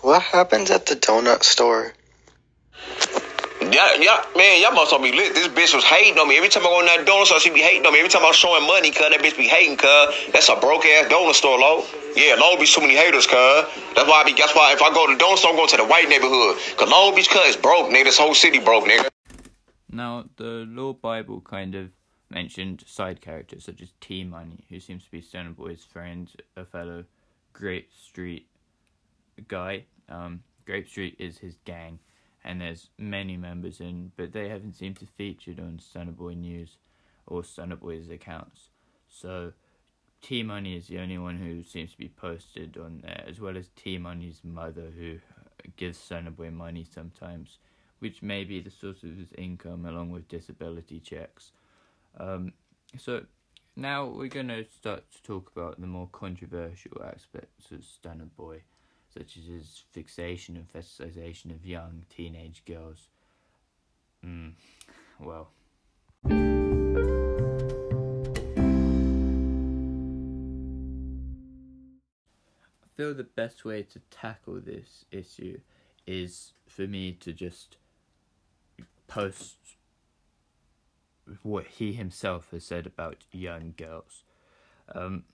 What 0.00 0.22
happens 0.22 0.70
at 0.70 0.86
the 0.86 0.96
donut 0.96 1.42
store? 1.42 1.94
Yeah, 3.72 3.94
yeah, 3.98 4.24
man, 4.36 4.60
y'all 4.60 4.72
must 4.72 4.92
all 4.92 5.02
be 5.02 5.12
lit. 5.12 5.34
This 5.34 5.48
bitch 5.48 5.74
was 5.74 5.84
hating 5.84 6.18
on 6.18 6.28
me. 6.28 6.36
Every 6.36 6.48
time 6.48 6.62
I 6.62 6.66
go 6.66 6.80
in 6.80 6.86
that 6.86 7.06
donut 7.06 7.26
store, 7.26 7.40
she 7.40 7.50
be 7.50 7.60
hating 7.60 7.84
on 7.84 7.92
me. 7.92 7.98
Every 7.98 8.10
time 8.10 8.22
I 8.22 8.28
was 8.28 8.36
showing 8.36 8.66
money, 8.66 8.90
cuz 8.90 9.00
that 9.10 9.18
bitch 9.20 9.36
be 9.36 9.48
hating, 9.48 9.76
cuz. 9.76 10.14
That's 10.32 10.48
a 10.48 10.56
broke 10.56 10.84
ass 10.86 11.10
donut 11.10 11.34
store, 11.34 11.58
low. 11.58 11.84
Yeah, 12.14 12.36
Long 12.36 12.58
Beach 12.58 12.74
too 12.74 12.80
many 12.80 12.94
haters, 12.94 13.26
cuz. 13.26 13.66
That's 13.94 14.08
why 14.08 14.22
I 14.22 14.24
be, 14.24 14.32
that's 14.32 14.54
why 14.54 14.72
if 14.72 14.82
I 14.82 14.92
go 14.94 15.06
to 15.06 15.16
the 15.16 15.22
donut 15.22 15.38
store, 15.38 15.50
I'm 15.50 15.56
going 15.56 15.68
to 15.68 15.76
the 15.78 15.84
white 15.84 16.08
neighborhood. 16.08 16.56
Cuz 16.76 16.88
Long 16.88 17.14
Beach, 17.14 17.28
cuz, 17.28 17.44
is 17.50 17.56
broke, 17.56 17.90
nigga. 17.90 18.04
This 18.04 18.18
whole 18.18 18.34
city 18.34 18.60
broke, 18.60 18.84
nigga. 18.84 19.08
Now, 19.90 20.24
the 20.36 20.64
Lore 20.68 20.94
Bible 20.94 21.40
kind 21.40 21.74
of 21.74 21.90
mentioned 22.30 22.84
side 22.86 23.20
characters 23.20 23.64
such 23.64 23.80
as 23.80 23.92
T 24.00 24.24
Money, 24.24 24.64
who 24.68 24.80
seems 24.80 25.04
to 25.04 25.10
be 25.10 25.20
Stunner 25.20 25.50
Boy's 25.50 25.84
friend, 25.84 26.30
a 26.56 26.64
fellow 26.64 27.04
Grape 27.52 27.90
Street 27.92 28.46
guy. 29.48 29.84
Um, 30.08 30.42
Grape 30.66 30.88
Street 30.88 31.16
is 31.18 31.38
his 31.38 31.56
gang, 31.64 31.98
and 32.46 32.60
there's 32.60 32.88
many 32.98 33.36
members 33.36 33.80
in, 33.80 34.12
but 34.16 34.32
they 34.32 34.48
haven't 34.48 34.74
seemed 34.74 34.98
to 35.00 35.06
featured 35.06 35.60
on 35.60 35.78
Stunner 35.78 36.12
Boy 36.12 36.34
News 36.34 36.78
or 37.26 37.44
Stunner 37.44 37.76
Boy's 37.76 38.08
accounts. 38.08 38.70
So, 39.08 39.52
T 40.22 40.42
Money 40.42 40.76
is 40.76 40.86
the 40.88 40.98
only 40.98 41.18
one 41.18 41.36
who 41.36 41.62
seems 41.62 41.92
to 41.92 41.98
be 41.98 42.08
posted 42.08 42.78
on 42.78 43.00
there, 43.02 43.24
as 43.28 43.40
well 43.40 43.56
as 43.56 43.68
T 43.76 43.98
Money's 43.98 44.40
mother, 44.42 44.90
who 44.96 45.18
gives 45.76 45.98
Stunner 45.98 46.30
Boy 46.30 46.50
money 46.50 46.86
sometimes 46.88 47.58
which 47.98 48.22
may 48.22 48.44
be 48.44 48.60
the 48.60 48.70
source 48.70 49.02
of 49.02 49.16
his 49.16 49.32
income 49.38 49.86
along 49.86 50.10
with 50.10 50.28
disability 50.28 51.00
checks. 51.00 51.52
Um, 52.18 52.52
so 52.98 53.24
now 53.74 54.06
we're 54.06 54.28
going 54.28 54.48
to 54.48 54.64
start 54.64 55.04
to 55.12 55.22
talk 55.22 55.50
about 55.54 55.80
the 55.80 55.86
more 55.86 56.08
controversial 56.12 57.02
aspects 57.04 57.70
of 57.70 57.84
Stunner 57.84 58.28
Boy. 58.36 58.62
Such 59.16 59.36
as 59.38 59.44
his 59.44 59.84
fixation 59.92 60.56
and 60.56 60.68
fetishization 60.68 61.54
of 61.54 61.64
young 61.64 62.04
teenage 62.14 62.62
girls. 62.66 63.08
Mm, 64.24 64.52
well. 65.18 65.48
I 66.26 66.30
feel 72.96 73.14
the 73.14 73.24
best 73.24 73.64
way 73.64 73.82
to 73.84 74.00
tackle 74.10 74.60
this 74.60 75.04
issue 75.10 75.60
is 76.06 76.52
for 76.66 76.86
me 76.86 77.12
to 77.12 77.32
just 77.32 77.76
post 79.06 79.56
what 81.42 81.66
he 81.66 81.92
himself 81.92 82.50
has 82.50 82.64
said 82.64 82.86
about 82.86 83.24
young 83.32 83.74
girls. 83.76 84.24
Um, 84.94 85.24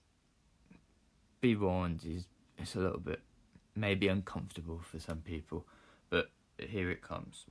be 1.41 1.55
warned, 1.55 2.05
is 2.05 2.27
it's 2.57 2.75
a 2.75 2.79
little 2.79 2.99
bit 2.99 3.21
maybe 3.75 4.07
uncomfortable 4.07 4.79
for 4.83 4.99
some 4.99 5.19
people, 5.19 5.65
but 6.09 6.29
here 6.57 6.89
it 6.89 7.01
comes. 7.01 7.45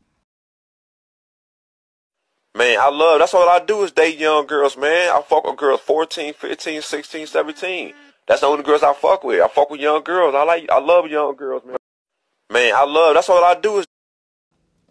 Man, 2.54 2.78
I 2.78 2.90
love, 2.90 3.18
that's 3.18 3.32
all 3.32 3.48
I 3.48 3.60
do 3.64 3.82
is 3.82 3.92
date 3.92 4.18
young 4.18 4.46
girls, 4.46 4.76
man. 4.76 5.10
I 5.10 5.22
fuck 5.22 5.44
with 5.44 5.56
girls 5.56 5.80
14, 5.80 6.34
15, 6.34 6.82
16, 6.82 7.26
17. 7.26 7.94
That's 8.26 8.42
the 8.42 8.46
only 8.46 8.62
girls 8.62 8.82
I 8.82 8.92
fuck 8.92 9.24
with. 9.24 9.40
I 9.40 9.48
fuck 9.48 9.70
with 9.70 9.80
young 9.80 10.02
girls. 10.02 10.34
I 10.34 10.44
like, 10.44 10.70
I 10.70 10.78
love 10.78 11.10
young 11.10 11.34
girls, 11.34 11.64
man. 11.64 11.76
Man, 12.52 12.74
I 12.76 12.84
love, 12.84 13.14
that's 13.14 13.30
all 13.30 13.42
I 13.42 13.54
do 13.58 13.78
is 13.78 13.86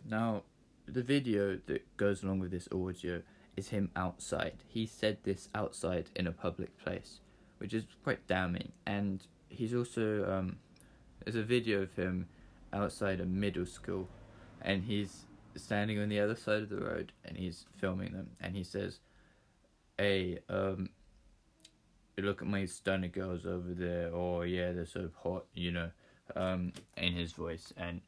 Now, 0.03 0.41
the 0.87 1.03
video 1.03 1.59
that 1.67 1.95
goes 1.97 2.23
along 2.23 2.39
with 2.39 2.51
this 2.51 2.67
audio 2.71 3.21
is 3.55 3.69
him 3.69 3.91
outside. 3.95 4.55
He 4.67 4.87
said 4.87 5.19
this 5.23 5.47
outside 5.53 6.09
in 6.15 6.25
a 6.25 6.31
public 6.31 6.77
place, 6.79 7.19
which 7.59 7.73
is 7.75 7.83
quite 8.03 8.25
damning. 8.27 8.71
And 8.87 9.21
he's 9.49 9.73
also 9.75 10.29
um, 10.29 10.57
there's 11.23 11.36
a 11.36 11.43
video 11.43 11.81
of 11.81 11.95
him 11.95 12.27
outside 12.73 13.19
a 13.19 13.25
middle 13.25 13.65
school, 13.65 14.07
and 14.62 14.84
he's 14.84 15.25
standing 15.55 15.99
on 15.99 16.10
the 16.10 16.19
other 16.19 16.36
side 16.36 16.62
of 16.62 16.69
the 16.69 16.77
road 16.77 17.12
and 17.25 17.38
he's 17.38 17.65
filming 17.77 18.13
them. 18.13 18.29
And 18.39 18.55
he 18.55 18.63
says, 18.63 18.99
"Hey, 19.97 20.39
um, 20.49 20.89
look 22.17 22.41
at 22.41 22.47
my 22.47 22.65
stunner 22.65 23.07
girls 23.07 23.45
over 23.45 23.73
there. 23.73 24.12
Oh 24.13 24.41
yeah, 24.41 24.71
they're 24.71 24.86
so 24.86 25.10
hot, 25.23 25.45
you 25.53 25.71
know." 25.71 25.91
Um, 26.36 26.71
in 26.95 27.12
his 27.13 27.34
voice, 27.34 27.73
and 27.75 27.99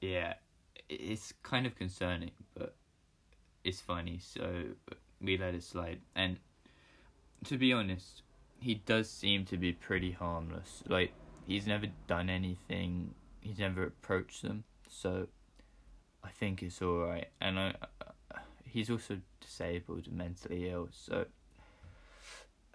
yeah, 0.00 0.34
it's 0.88 1.32
kind 1.44 1.64
of 1.64 1.76
concerning, 1.76 2.32
but 2.54 2.74
it's 3.62 3.80
funny, 3.80 4.18
so 4.18 4.64
we 5.20 5.38
let 5.38 5.54
it 5.54 5.62
slide. 5.62 6.00
And 6.16 6.38
to 7.44 7.56
be 7.56 7.72
honest, 7.72 8.22
he 8.58 8.74
does 8.74 9.08
seem 9.08 9.44
to 9.46 9.56
be 9.56 9.72
pretty 9.72 10.10
harmless. 10.10 10.82
Like 10.88 11.12
he's 11.46 11.66
never 11.66 11.86
done 12.06 12.28
anything. 12.28 13.14
He's 13.40 13.58
never 13.58 13.84
approached 13.84 14.42
them, 14.42 14.64
so 14.88 15.28
I 16.24 16.28
think 16.28 16.62
it's 16.62 16.82
all 16.82 16.98
right. 16.98 17.28
And 17.40 17.58
I, 17.58 17.74
uh, 18.34 18.38
he's 18.64 18.90
also 18.90 19.20
disabled 19.40 20.08
and 20.08 20.18
mentally 20.18 20.68
ill, 20.68 20.88
so 20.90 21.26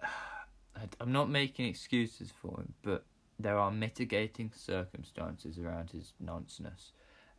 I'm 1.00 1.12
not 1.12 1.28
making 1.28 1.66
excuses 1.66 2.32
for 2.40 2.58
him, 2.60 2.72
but 2.82 3.04
there 3.38 3.58
are 3.58 3.70
mitigating 3.70 4.50
circumstances 4.54 5.58
around 5.58 5.90
his 5.90 6.12
nonsense 6.18 6.92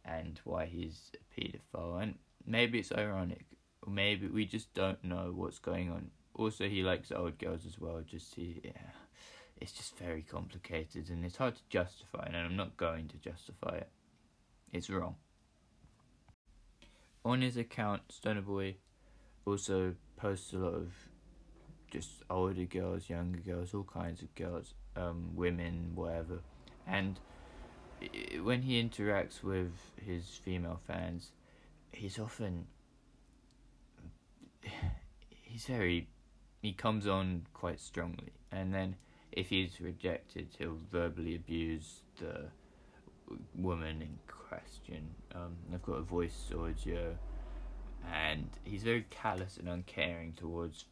and 0.06 0.40
why 0.44 0.66
he's 0.66 1.12
a 1.16 1.42
paedophile. 1.42 2.02
And 2.02 2.16
maybe 2.46 2.80
it's 2.80 2.92
ironic, 2.92 3.46
or 3.82 3.92
maybe 3.92 4.28
we 4.28 4.46
just 4.46 4.74
don't 4.74 5.04
know 5.04 5.32
what's 5.36 5.60
going 5.60 5.90
on. 5.90 6.12
Also, 6.36 6.68
he 6.68 6.84
likes 6.84 7.12
old 7.12 7.38
girls 7.38 7.66
as 7.66 7.80
well. 7.80 8.02
Just 8.06 8.36
he, 8.36 8.60
yeah, 8.64 8.92
it's 9.58 9.72
just 9.72 9.98
very 9.98 10.22
complicated 10.22 11.10
and 11.10 11.24
it's 11.24 11.38
hard 11.38 11.56
to 11.56 11.62
justify. 11.70 12.26
And 12.28 12.36
I'm 12.36 12.56
not 12.56 12.78
going 12.78 13.08
to 13.10 13.18
justify 13.18 13.78
it. 13.78 13.90
It's 14.72 14.90
wrong. 14.90 15.16
On 17.26 17.42
his 17.42 17.58
account, 17.58 18.02
Stunner 18.10 18.42
Boy 18.42 18.76
also 19.46 19.96
posts 20.18 20.54
a 20.54 20.58
lot 20.58 20.74
of 20.74 20.94
just 21.90 22.24
older 22.30 22.66
girls, 22.66 23.10
younger 23.10 23.40
girls, 23.40 23.74
all 23.74 23.84
kinds 23.84 24.22
of 24.22 24.34
girls, 24.36 24.74
um, 24.96 25.30
women, 25.36 25.92
whatever. 25.96 26.40
And 26.88 27.20
when 28.42 28.64
he 28.64 28.82
interacts 28.84 29.44
with 29.44 29.72
his 29.96 30.28
female 30.44 30.80
fans, 30.86 31.32
he's 31.92 32.20
often 32.20 32.66
he's 35.30 35.66
very 35.66 36.08
he 36.62 36.74
comes 36.74 37.08
on 37.08 37.46
quite 37.54 37.80
strongly, 37.80 38.32
and 38.52 38.74
then 38.74 38.96
if 39.36 39.50
he's 39.50 39.82
rejected, 39.82 40.48
he'll 40.58 40.78
verbally 40.92 41.36
abuse 41.36 42.02
the 42.20 42.46
woman 43.56 44.02
in 44.02 44.20
question. 44.28 45.10
Um, 45.34 45.56
I've 45.74 45.82
got 45.82 45.94
a 45.94 46.02
voice 46.02 46.52
audio, 46.56 47.18
and 48.12 48.48
he's 48.64 48.84
very 48.84 49.06
callous 49.10 49.58
and 49.58 49.68
uncaring 49.68 50.34
towards 50.34 50.86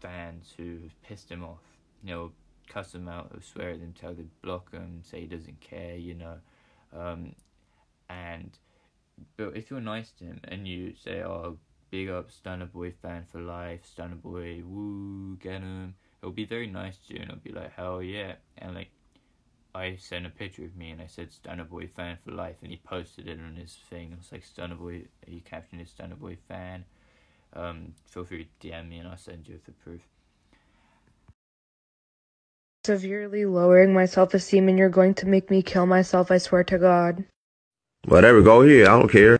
fans 0.00 0.54
who 0.56 0.78
have 0.82 1.02
pissed 1.02 1.28
him 1.28 1.44
off. 1.44 1.62
He'll 2.04 2.32
cuss 2.68 2.92
them 2.92 3.08
out, 3.08 3.30
he'll 3.32 3.42
swear 3.42 3.70
at 3.70 3.80
them, 3.80 3.94
tell 3.98 4.14
them 4.14 4.26
to 4.26 4.46
block 4.46 4.70
them, 4.70 5.00
say 5.02 5.22
he 5.22 5.26
doesn't 5.26 5.60
care, 5.60 5.96
you 5.96 6.14
know. 6.14 6.36
Um, 6.96 7.34
and 8.08 8.56
but 9.36 9.56
if 9.56 9.70
you're 9.70 9.80
nice 9.80 10.12
to 10.18 10.24
him 10.24 10.40
and 10.44 10.68
you 10.68 10.94
say, 10.94 11.22
"Oh, 11.22 11.58
big 11.90 12.08
up 12.08 12.30
Stunner 12.30 12.66
Boy 12.66 12.92
fan 13.02 13.24
for 13.24 13.40
life, 13.40 13.84
Stunner 13.84 14.14
Boy, 14.14 14.62
woo, 14.64 15.36
get 15.40 15.60
him," 15.62 15.96
he'll 16.20 16.30
be 16.30 16.44
very 16.44 16.66
nice 16.66 16.96
to 17.06 17.14
you 17.14 17.20
and 17.20 17.30
he'll 17.30 17.40
be 17.40 17.52
like, 17.52 17.72
"Hell 17.72 18.02
yeah!" 18.02 18.34
And 18.58 18.74
like, 18.74 18.90
I 19.74 19.96
sent 19.96 20.26
a 20.26 20.30
picture 20.30 20.64
of 20.64 20.76
me 20.76 20.90
and 20.90 21.00
I 21.00 21.06
said 21.06 21.32
Stunner 21.32 21.64
Boy 21.64 21.88
fan 21.88 22.18
for 22.24 22.32
life, 22.32 22.56
and 22.62 22.70
he 22.70 22.78
posted 22.78 23.28
it 23.28 23.38
on 23.40 23.56
his 23.56 23.78
thing. 23.88 24.12
It 24.12 24.18
was 24.18 24.32
like 24.32 24.44
Stunner 24.44 24.74
Boy, 24.74 25.04
he 25.26 25.40
captioned 25.40 25.80
it 25.80 25.88
Stunner 25.88 26.16
Boy 26.16 26.36
fan. 26.48 26.84
Um, 27.54 27.94
feel 28.06 28.24
free 28.24 28.48
to 28.60 28.68
DM 28.68 28.88
me 28.88 28.98
and 28.98 29.08
I'll 29.08 29.16
send 29.16 29.48
you 29.48 29.58
the 29.64 29.72
proof. 29.72 30.02
Severely 32.84 33.44
lowering 33.44 33.92
my 33.92 34.06
self 34.06 34.34
esteem, 34.34 34.68
and 34.68 34.78
you're 34.78 34.88
going 34.88 35.14
to 35.14 35.26
make 35.26 35.50
me 35.50 35.62
kill 35.62 35.86
myself, 35.86 36.30
I 36.30 36.38
swear 36.38 36.64
to 36.64 36.78
God. 36.78 37.24
Whatever, 38.06 38.40
go 38.40 38.62
here, 38.62 38.86
I 38.86 38.98
don't 38.98 39.10
care. 39.10 39.38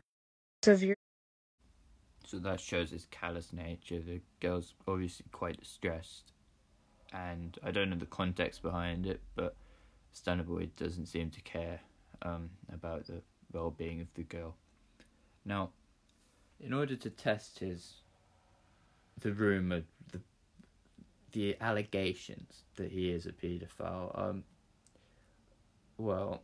Severe. 0.62 0.96
So 2.26 2.38
that 2.40 2.60
shows 2.60 2.90
his 2.90 3.06
callous 3.10 3.52
nature. 3.54 4.00
The 4.00 4.20
girl's 4.40 4.74
obviously 4.86 5.24
quite 5.32 5.58
distressed, 5.58 6.32
and 7.12 7.58
I 7.62 7.70
don't 7.70 7.90
know 7.90 7.96
the 7.96 8.06
context 8.06 8.62
behind 8.62 9.06
it, 9.06 9.20
but 9.34 9.56
Stunner 10.12 10.44
doesn't 10.76 11.06
seem 11.06 11.30
to 11.30 11.40
care 11.42 11.80
um, 12.22 12.50
about 12.72 13.06
the 13.06 13.22
well-being 13.52 14.00
of 14.00 14.08
the 14.14 14.22
girl. 14.22 14.54
Now, 15.44 15.70
in 16.60 16.72
order 16.72 16.96
to 16.96 17.10
test 17.10 17.60
his 17.60 17.94
the 19.20 19.32
rumor, 19.32 19.82
the 20.12 20.20
the 21.32 21.56
allegations 21.60 22.62
that 22.76 22.90
he 22.90 23.10
is 23.10 23.26
a 23.26 23.32
paedophile, 23.32 24.18
um, 24.18 24.44
well, 25.98 26.42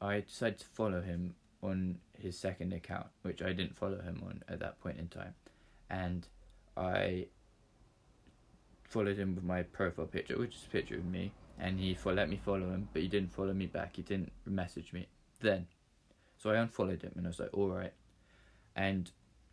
I 0.00 0.20
decided 0.20 0.58
to 0.60 0.66
follow 0.66 1.00
him 1.00 1.34
on 1.62 1.98
his 2.20 2.38
second 2.38 2.72
account, 2.72 3.06
which 3.22 3.42
I 3.42 3.52
didn't 3.52 3.76
follow 3.76 4.00
him 4.00 4.22
on 4.26 4.42
at 4.48 4.60
that 4.60 4.80
point 4.80 4.98
in 4.98 5.08
time, 5.08 5.34
and 5.88 6.26
I 6.76 7.26
followed 8.88 9.16
him 9.16 9.34
with 9.34 9.44
my 9.44 9.62
profile 9.62 10.06
picture, 10.06 10.38
which 10.38 10.54
is 10.54 10.64
a 10.66 10.70
picture 10.70 10.96
of 10.96 11.04
me, 11.04 11.32
and 11.58 11.78
he 11.78 11.94
fo- 11.94 12.12
let 12.12 12.28
me 12.28 12.36
follow 12.36 12.70
him, 12.70 12.88
but 12.92 13.02
he 13.02 13.08
didn't 13.08 13.32
follow 13.32 13.52
me 13.52 13.66
back. 13.66 13.96
He 13.96 14.02
didn't 14.02 14.32
message 14.46 14.92
me 14.92 15.06
then, 15.40 15.66
so 16.38 16.50
I 16.50 16.56
unfollowed 16.56 17.02
him, 17.02 17.12
and 17.16 17.26
I 17.26 17.28
was 17.28 17.40
like, 17.40 17.50
all 17.52 17.68
right, 17.68 17.92
and 18.76 19.10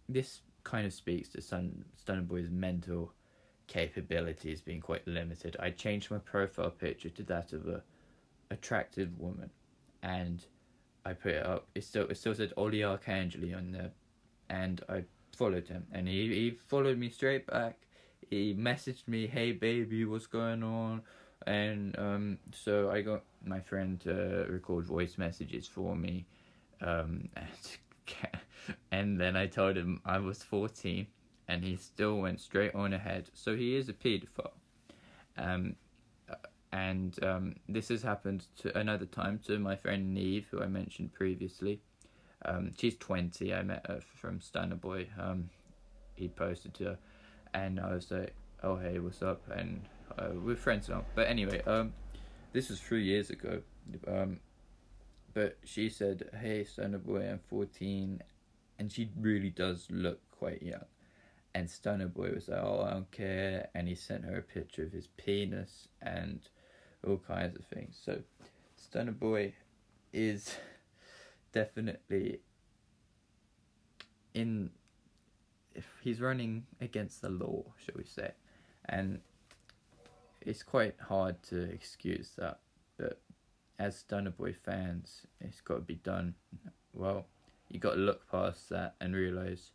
this 0.08 0.42
kind 0.64 0.86
of 0.86 0.94
speaks 0.94 1.30
to 1.30 1.42
Sun 1.42 1.86
Stunner 1.98 2.22
Boy's 2.22 2.50
mental 2.50 3.14
capabilities 3.68 4.62
being 4.62 4.82
quite 4.82 5.08
limited. 5.08 5.56
I 5.60 5.70
changed 5.72 6.12
my 6.12 6.18
profile 6.20 6.70
picture 6.70 7.10
to 7.10 7.24
that 7.24 7.54
of 7.54 7.68
a 7.68 7.82
attractive 8.50 9.18
woman, 9.20 9.50
and 10.04 10.46
I 11.06 11.14
put 11.14 11.32
it 11.34 11.46
up. 11.46 11.68
It 11.74 11.84
still 11.84 12.08
it 12.08 12.18
still 12.18 12.36
said 12.36 12.54
Oli 12.58 12.80
Arcangeli 12.80 13.56
on 13.56 13.72
there, 13.72 13.92
and 14.50 14.84
I 14.90 15.04
followed 15.36 15.68
him, 15.68 15.86
and 15.92 16.08
he 16.08 16.28
he 16.28 16.52
followed 16.52 16.98
me 16.98 17.10
straight 17.10 17.48
back. 17.48 17.78
He 18.32 18.56
messaged 18.56 19.08
me, 19.08 19.28
"Hey 19.28 19.52
baby, 19.52 20.06
what's 20.06 20.26
going 20.26 20.64
on?" 20.64 21.04
And 21.46 21.98
um, 22.00 22.38
so 22.54 22.90
I 22.90 23.02
got 23.02 23.24
my 23.46 23.60
friend 23.60 24.00
to 24.02 24.46
record 24.50 24.86
voice 24.86 25.18
messages 25.18 25.68
for 25.68 25.96
me, 25.96 26.26
um, 26.82 27.30
and, 27.36 28.40
and 28.92 29.20
then 29.20 29.36
I 29.36 29.48
told 29.48 29.76
him 29.76 30.02
I 30.06 30.18
was 30.20 30.42
fourteen, 30.42 31.08
and 31.50 31.64
he 31.64 31.76
still 31.76 32.18
went 32.20 32.40
straight 32.40 32.74
on 32.74 32.94
ahead. 32.94 33.30
So 33.34 33.56
he 33.56 33.76
is 33.76 33.90
a 33.90 33.94
paedophile. 33.94 34.54
Um, 35.38 35.76
and 36.72 37.22
um, 37.24 37.56
this 37.68 37.90
has 37.90 38.02
happened 38.02 38.46
to 38.60 38.78
another 38.78 39.06
time 39.06 39.40
to 39.48 39.60
my 39.60 39.76
friend 39.76 40.14
Neve, 40.14 40.48
who 40.50 40.62
I 40.62 40.68
mentioned 40.68 41.14
previously. 41.14 41.82
Um, 42.46 42.72
she's 42.78 42.96
20. 42.96 43.54
I 43.54 43.62
met 43.64 43.86
her 43.88 44.00
from 44.16 44.40
Stunner 44.40 44.76
Boy. 44.76 45.10
Um, 45.20 45.50
he 46.16 46.30
posted 46.30 46.74
to 46.76 46.84
her, 46.86 46.98
and 47.54 47.80
I 47.80 47.94
was 47.94 48.12
like, 48.12 48.34
"Oh 48.64 48.78
hey, 48.78 49.00
what's 49.00 49.22
up?" 49.22 49.42
And 49.50 49.82
uh, 50.18 50.30
we're 50.34 50.56
friends 50.56 50.90
now. 50.90 51.06
But 51.16 51.28
anyway, 51.28 51.62
um, 51.66 51.94
this 52.54 52.70
was 52.70 52.80
three 52.80 53.04
years 53.04 53.30
ago. 53.30 53.62
Um, 54.08 54.40
but 55.34 55.58
she 55.64 55.90
said, 55.90 56.30
"Hey, 56.40 56.64
Stunner 56.64 56.98
Boy, 56.98 57.30
I'm 57.30 57.40
14," 57.50 58.22
and 58.80 58.92
she 58.92 59.10
really 59.20 59.50
does 59.50 59.88
look 59.90 60.20
quite 60.32 60.62
young. 60.62 60.86
And 61.54 61.70
Stunner 61.70 62.08
Boy 62.08 62.32
was 62.34 62.48
like, 62.48 62.62
"Oh, 62.62 62.84
I 62.88 62.92
don't 62.92 63.12
care," 63.12 63.70
and 63.74 63.88
he 63.88 63.96
sent 63.96 64.26
her 64.26 64.38
a 64.38 64.42
picture 64.42 64.84
of 64.84 64.92
his 64.92 65.08
penis 65.18 65.88
and 66.02 66.42
all 67.06 67.18
kinds 67.18 67.56
of 67.56 67.66
things. 67.66 68.00
So, 68.04 68.22
Stunner 68.76 69.12
Boy 69.12 69.54
is 70.14 70.56
definitely 71.54 72.40
in. 74.34 74.72
If 75.74 75.86
he's 76.02 76.20
running 76.20 76.66
against 76.80 77.22
the 77.22 77.30
law, 77.30 77.64
shall 77.78 77.96
we 77.98 78.04
say, 78.04 78.32
and 78.90 79.20
it's 80.42 80.64
quite 80.64 80.96
hard 81.00 81.42
to 81.44 81.62
excuse 81.62 82.32
that, 82.38 82.60
but 82.98 83.22
as 83.80 83.98
Stunner 83.98 84.32
Boy 84.32 84.54
fans, 84.54 85.22
it's 85.40 85.62
got 85.62 85.76
to 85.76 85.82
be 85.82 85.96
done. 85.96 86.36
Well, 86.94 87.26
you 87.70 87.80
got 87.80 87.94
to 87.94 88.00
look 88.00 88.30
past 88.30 88.70
that 88.70 88.96
and 89.00 89.16
realize 89.16 89.72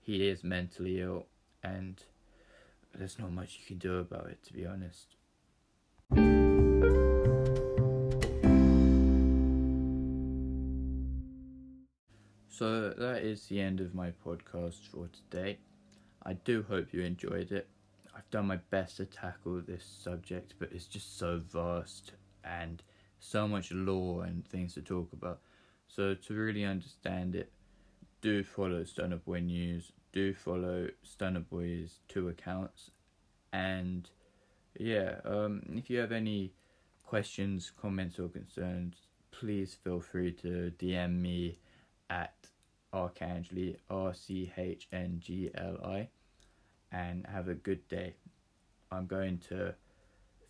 he 0.00 0.28
is 0.28 0.42
mentally 0.42 1.00
ill, 1.00 1.26
and 1.62 2.02
there's 2.94 3.18
not 3.18 3.32
much 3.32 3.58
you 3.60 3.66
can 3.66 3.78
do 3.78 3.98
about 3.98 4.26
it, 4.28 4.42
to 4.44 4.52
be 4.52 4.66
honest. 4.66 5.14
So 12.56 12.88
that 12.88 13.22
is 13.22 13.48
the 13.48 13.60
end 13.60 13.80
of 13.80 13.94
my 13.94 14.12
podcast 14.24 14.86
for 14.90 15.08
today. 15.08 15.58
I 16.22 16.32
do 16.32 16.64
hope 16.66 16.94
you 16.94 17.02
enjoyed 17.02 17.52
it. 17.52 17.68
I've 18.16 18.30
done 18.30 18.46
my 18.46 18.56
best 18.70 18.96
to 18.96 19.04
tackle 19.04 19.60
this 19.60 19.84
subject, 19.84 20.54
but 20.58 20.70
it's 20.72 20.86
just 20.86 21.18
so 21.18 21.42
vast 21.52 22.12
and 22.44 22.82
so 23.20 23.46
much 23.46 23.72
lore 23.72 24.24
and 24.24 24.42
things 24.48 24.72
to 24.72 24.80
talk 24.80 25.12
about. 25.12 25.40
So 25.86 26.14
to 26.14 26.32
really 26.34 26.64
understand 26.64 27.34
it, 27.34 27.52
do 28.22 28.42
follow 28.42 28.84
Stunner 28.84 29.16
Boy 29.18 29.40
News, 29.40 29.92
do 30.14 30.32
follow 30.32 30.88
Stunner 31.02 31.40
Boy's 31.40 31.98
two 32.08 32.30
accounts, 32.30 32.90
and 33.52 34.08
yeah, 34.80 35.16
um, 35.26 35.60
if 35.74 35.90
you 35.90 35.98
have 35.98 36.10
any 36.10 36.54
questions, 37.04 37.70
comments, 37.78 38.18
or 38.18 38.28
concerns, 38.28 38.94
please 39.30 39.76
feel 39.84 40.00
free 40.00 40.32
to 40.32 40.72
DM 40.78 41.20
me 41.20 41.58
at 42.10 42.34
Archangeli, 42.92 43.76
R 43.90 44.14
C 44.14 44.52
H 44.56 44.88
N 44.92 45.20
G 45.22 45.50
L 45.54 45.78
I, 45.84 46.08
and 46.92 47.26
have 47.26 47.48
a 47.48 47.54
good 47.54 47.86
day. 47.88 48.14
I'm 48.90 49.06
going 49.06 49.38
to 49.48 49.74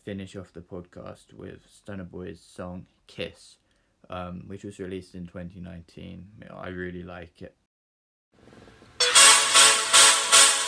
finish 0.05 0.37
off 0.37 0.53
the 0.53 0.61
podcast 0.61 1.33
with 1.33 1.61
Stunner 1.69 2.05
Boy's 2.05 2.41
song 2.41 2.87
Kiss, 3.07 3.57
um, 4.09 4.45
which 4.47 4.65
was 4.65 4.79
released 4.79 5.15
in 5.15 5.27
2019. 5.27 6.27
I 6.55 6.69
really 6.69 7.03
like 7.03 7.43
it. 7.43 7.57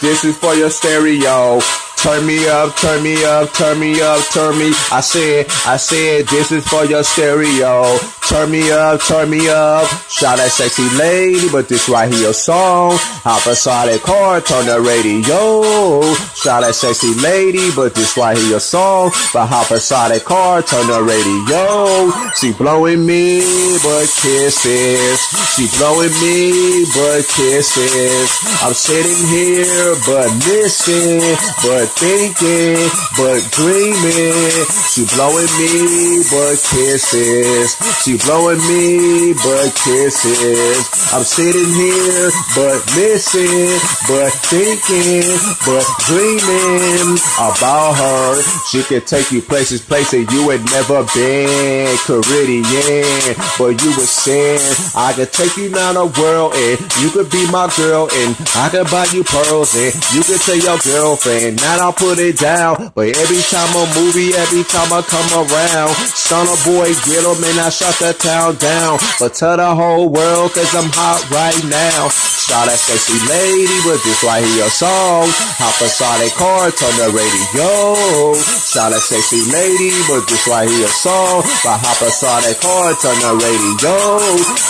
This 0.00 0.24
is 0.24 0.36
for 0.38 0.54
your 0.54 0.70
stereo. 0.70 1.60
Turn 2.02 2.24
me 2.26 2.48
up, 2.48 2.76
turn 2.76 3.02
me 3.02 3.24
up, 3.24 3.52
turn 3.52 3.80
me 3.80 4.00
up, 4.00 4.22
turn 4.30 4.56
me. 4.56 4.70
I 4.92 5.00
said, 5.00 5.46
I 5.66 5.76
said, 5.76 6.26
this 6.28 6.52
is 6.52 6.66
for 6.66 6.84
your 6.84 7.02
stereo. 7.02 7.98
Turn 8.28 8.50
me 8.50 8.70
up, 8.70 9.00
turn 9.00 9.30
me 9.30 9.48
up. 9.48 9.88
Shout 10.06 10.36
that 10.36 10.52
sexy 10.52 10.84
lady, 10.98 11.48
but 11.50 11.66
this 11.66 11.88
right 11.88 12.12
here 12.12 12.32
song. 12.34 12.92
Hop 13.24 13.46
inside 13.48 13.88
that 13.88 14.02
car, 14.02 14.40
turn 14.42 14.66
the 14.66 14.78
radio. 14.84 16.04
Shout 16.36 16.60
that 16.60 16.76
sexy 16.76 17.14
lady, 17.24 17.72
but 17.74 17.94
this 17.94 18.16
right 18.18 18.36
here 18.36 18.60
song. 18.60 19.10
But 19.32 19.48
hop 19.48 19.72
inside 19.72 20.12
that 20.12 20.28
car, 20.28 20.60
turn 20.60 20.86
the 20.92 21.00
radio. 21.00 22.12
She 22.36 22.52
blowing 22.52 23.08
me, 23.08 23.40
but 23.80 24.06
kisses. 24.20 25.18
She 25.56 25.64
blowing 25.80 26.12
me, 26.20 26.84
but 26.92 27.24
kisses. 27.32 28.28
I'm 28.60 28.76
sitting 28.76 29.24
here, 29.32 29.96
but 30.04 30.28
missing, 30.44 31.24
but 31.64 31.87
thinking, 31.96 32.76
but 33.16 33.40
dreaming. 33.52 34.66
She 34.92 35.08
blowing 35.14 35.50
me, 35.56 36.24
but 36.28 36.56
kisses. 36.60 37.76
She 38.04 38.18
blowing 38.18 38.60
me, 38.68 39.32
but 39.40 39.72
kisses. 39.72 40.84
I'm 41.12 41.24
sitting 41.24 41.72
here, 41.72 42.30
but 42.54 42.78
missing, 42.96 43.80
but 44.08 44.32
thinking, 44.50 45.24
but 45.64 45.86
dreaming 46.04 47.18
about 47.40 47.96
her. 47.96 48.42
She 48.68 48.82
can 48.82 49.02
take 49.02 49.30
you 49.30 49.40
places, 49.42 49.80
places 49.80 50.30
you 50.32 50.50
had 50.50 50.64
never 50.72 51.04
been. 51.14 51.96
Caribbean, 52.04 53.36
but 53.58 53.80
you 53.82 53.90
were 53.96 54.08
saying 54.08 54.60
I 54.94 55.12
could 55.14 55.32
take 55.32 55.56
you 55.56 55.68
down 55.70 55.94
the 55.94 56.06
world 56.20 56.54
and 56.54 56.78
you 57.00 57.10
could 57.10 57.30
be 57.30 57.44
my 57.50 57.70
girl 57.76 58.08
and 58.12 58.36
I 58.56 58.68
could 58.70 58.90
buy 58.90 59.06
you 59.12 59.24
pearls 59.24 59.74
and 59.74 59.94
you 60.12 60.22
could 60.22 60.40
tell 60.40 60.58
your 60.58 60.78
girlfriend. 60.84 61.56
Now 61.62 61.77
I'll 61.78 61.92
put 61.92 62.18
it 62.18 62.38
down, 62.38 62.92
but 62.94 63.08
every 63.16 63.42
time 63.42 63.70
a 63.76 63.84
movie, 63.98 64.34
every 64.34 64.64
time 64.64 64.90
I 64.92 65.02
come 65.02 65.30
around, 65.44 65.94
son 66.14 66.46
of 66.48 66.58
boy, 66.64 66.90
get 67.06 67.22
'em 67.24 67.38
and 67.44 67.60
I 67.60 67.68
shut 67.70 67.94
the 67.98 68.12
town 68.14 68.56
down. 68.56 68.98
But 69.20 69.34
tell 69.34 69.56
the 69.56 69.74
whole 69.74 70.08
world, 70.08 70.52
cause 70.54 70.74
I'm 70.74 70.90
hot 70.90 71.22
right 71.30 71.62
now. 71.64 72.08
Shout 72.48 72.64
that 72.64 72.80
sexy 72.80 73.12
lady, 73.28 73.76
but 73.84 74.00
this 74.00 74.24
right 74.24 74.40
here 74.40 74.70
song. 74.70 75.28
Hop 75.60 75.76
a 75.84 76.30
car, 76.40 76.70
turn 76.72 76.96
the 76.96 77.12
radio. 77.12 78.32
Shout 78.72 78.88
that 78.88 79.04
sexy 79.04 79.44
lady, 79.52 79.92
but 80.08 80.24
this 80.24 80.48
right 80.48 80.64
here 80.64 80.88
song. 80.88 81.44
But 81.60 81.76
hop 81.76 82.00
a 82.00 82.10
car, 82.56 82.96
turn 82.96 83.20
the 83.20 83.36
radio. 83.36 84.16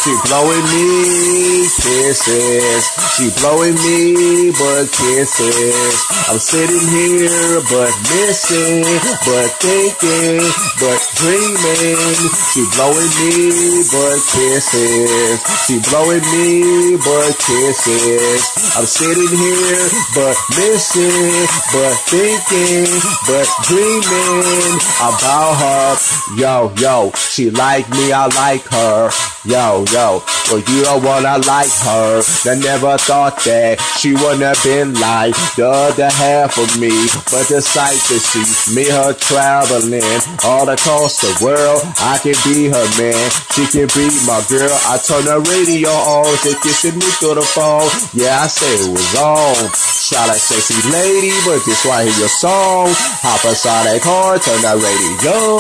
She 0.02 0.10
blowing 0.26 0.66
me 0.74 1.68
kisses. 1.78 2.82
She 3.14 3.30
blowing 3.38 3.78
me, 3.78 4.50
but 4.58 4.90
kisses. 4.90 6.02
I'm 6.26 6.42
sitting 6.42 6.82
here, 6.82 6.97
but 6.98 7.94
missing, 8.10 8.82
but 9.22 9.48
thinking, 9.62 10.42
but 10.82 10.98
dreaming. 11.14 12.18
She 12.50 12.66
blowing 12.74 13.12
me, 13.22 13.86
but 13.86 14.18
kisses. 14.34 15.38
She 15.66 15.78
blowing 15.90 16.26
me, 16.34 16.96
but 16.98 17.38
kisses. 17.38 18.42
I'm 18.74 18.86
sitting 18.86 19.30
here, 19.30 19.88
but 20.14 20.36
missing, 20.58 21.46
but 21.72 21.94
thinking, 22.10 22.90
but 23.30 23.46
dreaming 23.62 24.80
about 24.98 25.54
her. 25.62 25.96
Yo, 26.36 26.72
yo, 26.78 27.12
she 27.14 27.50
like 27.50 27.88
me, 27.90 28.12
I 28.12 28.26
like 28.34 28.64
her. 28.72 29.10
Yo, 29.44 29.84
yo, 29.92 30.22
well 30.50 30.58
you 30.58 30.82
don't 30.84 31.02
wanna 31.04 31.38
like 31.46 31.70
her. 31.86 32.22
I 32.44 32.54
never 32.56 32.98
thought 32.98 33.36
that 33.44 33.78
she 33.98 34.12
wouldn't 34.12 34.42
have 34.42 34.60
been 34.64 34.94
like 34.94 35.34
the 35.56 35.68
other 35.68 36.10
half 36.10 36.58
of 36.58 36.80
me. 36.80 36.87
But 37.28 37.48
the 37.48 37.60
sight 37.60 37.98
to 38.08 38.16
see 38.18 38.74
me, 38.74 38.88
her 38.88 39.12
traveling 39.14 40.20
all 40.44 40.68
across 40.68 41.20
the 41.20 41.32
world. 41.44 41.82
I 42.00 42.18
can 42.18 42.36
be 42.46 42.68
her 42.68 42.88
man, 42.96 43.28
she 43.52 43.66
can 43.68 43.88
be 43.92 44.08
my 44.24 44.40
girl. 44.48 44.72
I 44.88 44.98
turn 44.98 45.24
the 45.24 45.38
radio 45.44 45.90
on, 45.90 46.28
she 46.42 46.54
kissing 46.62 46.98
me 46.98 47.08
through 47.20 47.36
the 47.36 47.46
phone. 47.46 47.88
Yeah, 48.14 48.42
I 48.42 48.46
say 48.46 48.68
it 48.68 48.90
was 48.90 49.14
on. 49.16 49.70
Shout 50.08 50.30
out 50.30 50.40
sexy 50.40 50.78
lady, 50.88 51.34
but 51.44 51.60
this 51.68 51.84
right 51.84 52.08
here 52.08 52.16
your 52.16 52.32
song. 52.32 52.88
Hop 53.20 53.44
inside 53.44 53.92
that 53.92 54.00
car, 54.00 54.40
turn 54.40 54.56
that 54.64 54.80
radio. 54.80 55.58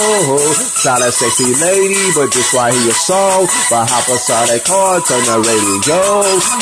Shout 0.80 1.04
out 1.04 1.12
sexy 1.12 1.52
lady, 1.60 2.00
but 2.16 2.32
this 2.32 2.54
right 2.56 2.72
here 2.72 2.88
your 2.88 2.96
song. 2.96 3.44
But 3.68 3.90
hop 3.92 4.08
inside 4.08 4.48
that 4.48 4.64
car, 4.64 5.04
turn 5.04 5.20
that 5.28 5.44
radio. 5.44 6.00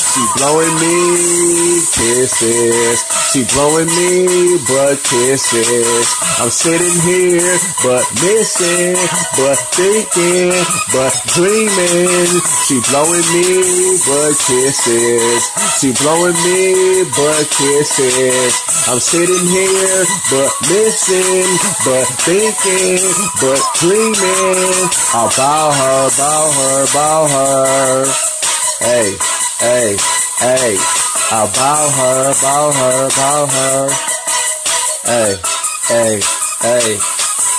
She 0.03 0.23
blowing 0.35 0.75
me 0.83 1.79
kisses. 1.95 2.99
She 3.31 3.47
blowing 3.55 3.87
me 3.87 4.56
but 4.65 4.97
kisses. 5.05 6.09
I'm 6.41 6.51
sitting 6.51 6.97
here, 7.05 7.57
but 7.85 8.05
missing, 8.21 8.97
but 9.37 9.59
thinking, 9.77 10.53
but 10.93 11.13
dreaming. 11.37 12.41
She 12.65 12.81
blowing 12.89 13.27
me 13.33 13.97
but 14.09 14.33
kisses. 14.49 15.43
She 15.81 15.93
blowing 16.01 16.37
me 16.45 17.05
but 17.13 17.45
kisses. 17.53 18.53
I'm 18.89 19.01
sitting 19.01 19.47
here, 19.47 20.05
but 20.31 20.51
missing, 20.69 21.49
but 21.85 22.07
thinking, 22.25 23.03
but 23.41 23.61
dreaming 23.81 24.89
about 25.13 25.73
her, 25.75 26.09
about 26.09 26.51
her, 26.55 26.85
about 26.85 27.31
her. 27.31 28.05
Hey, 28.81 29.17
hey, 29.61 29.97
hey, 30.39 30.77
about 31.33 31.91
her, 31.91 32.31
about 32.31 32.75
her, 32.75 33.07
about 33.07 33.53
her. 33.53 34.16
Hey, 35.07 35.37
hey, 35.87 36.21
hey, 36.63 36.99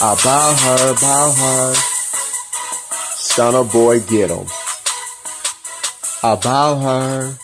about 0.01 0.59
her, 0.59 0.91
about 0.91 1.33
her. 1.33 1.73
Stunner 3.15 3.63
boy, 3.63 4.01
get 4.01 4.29
'em. 4.29 4.47
About 6.23 6.81
her, 6.81 7.39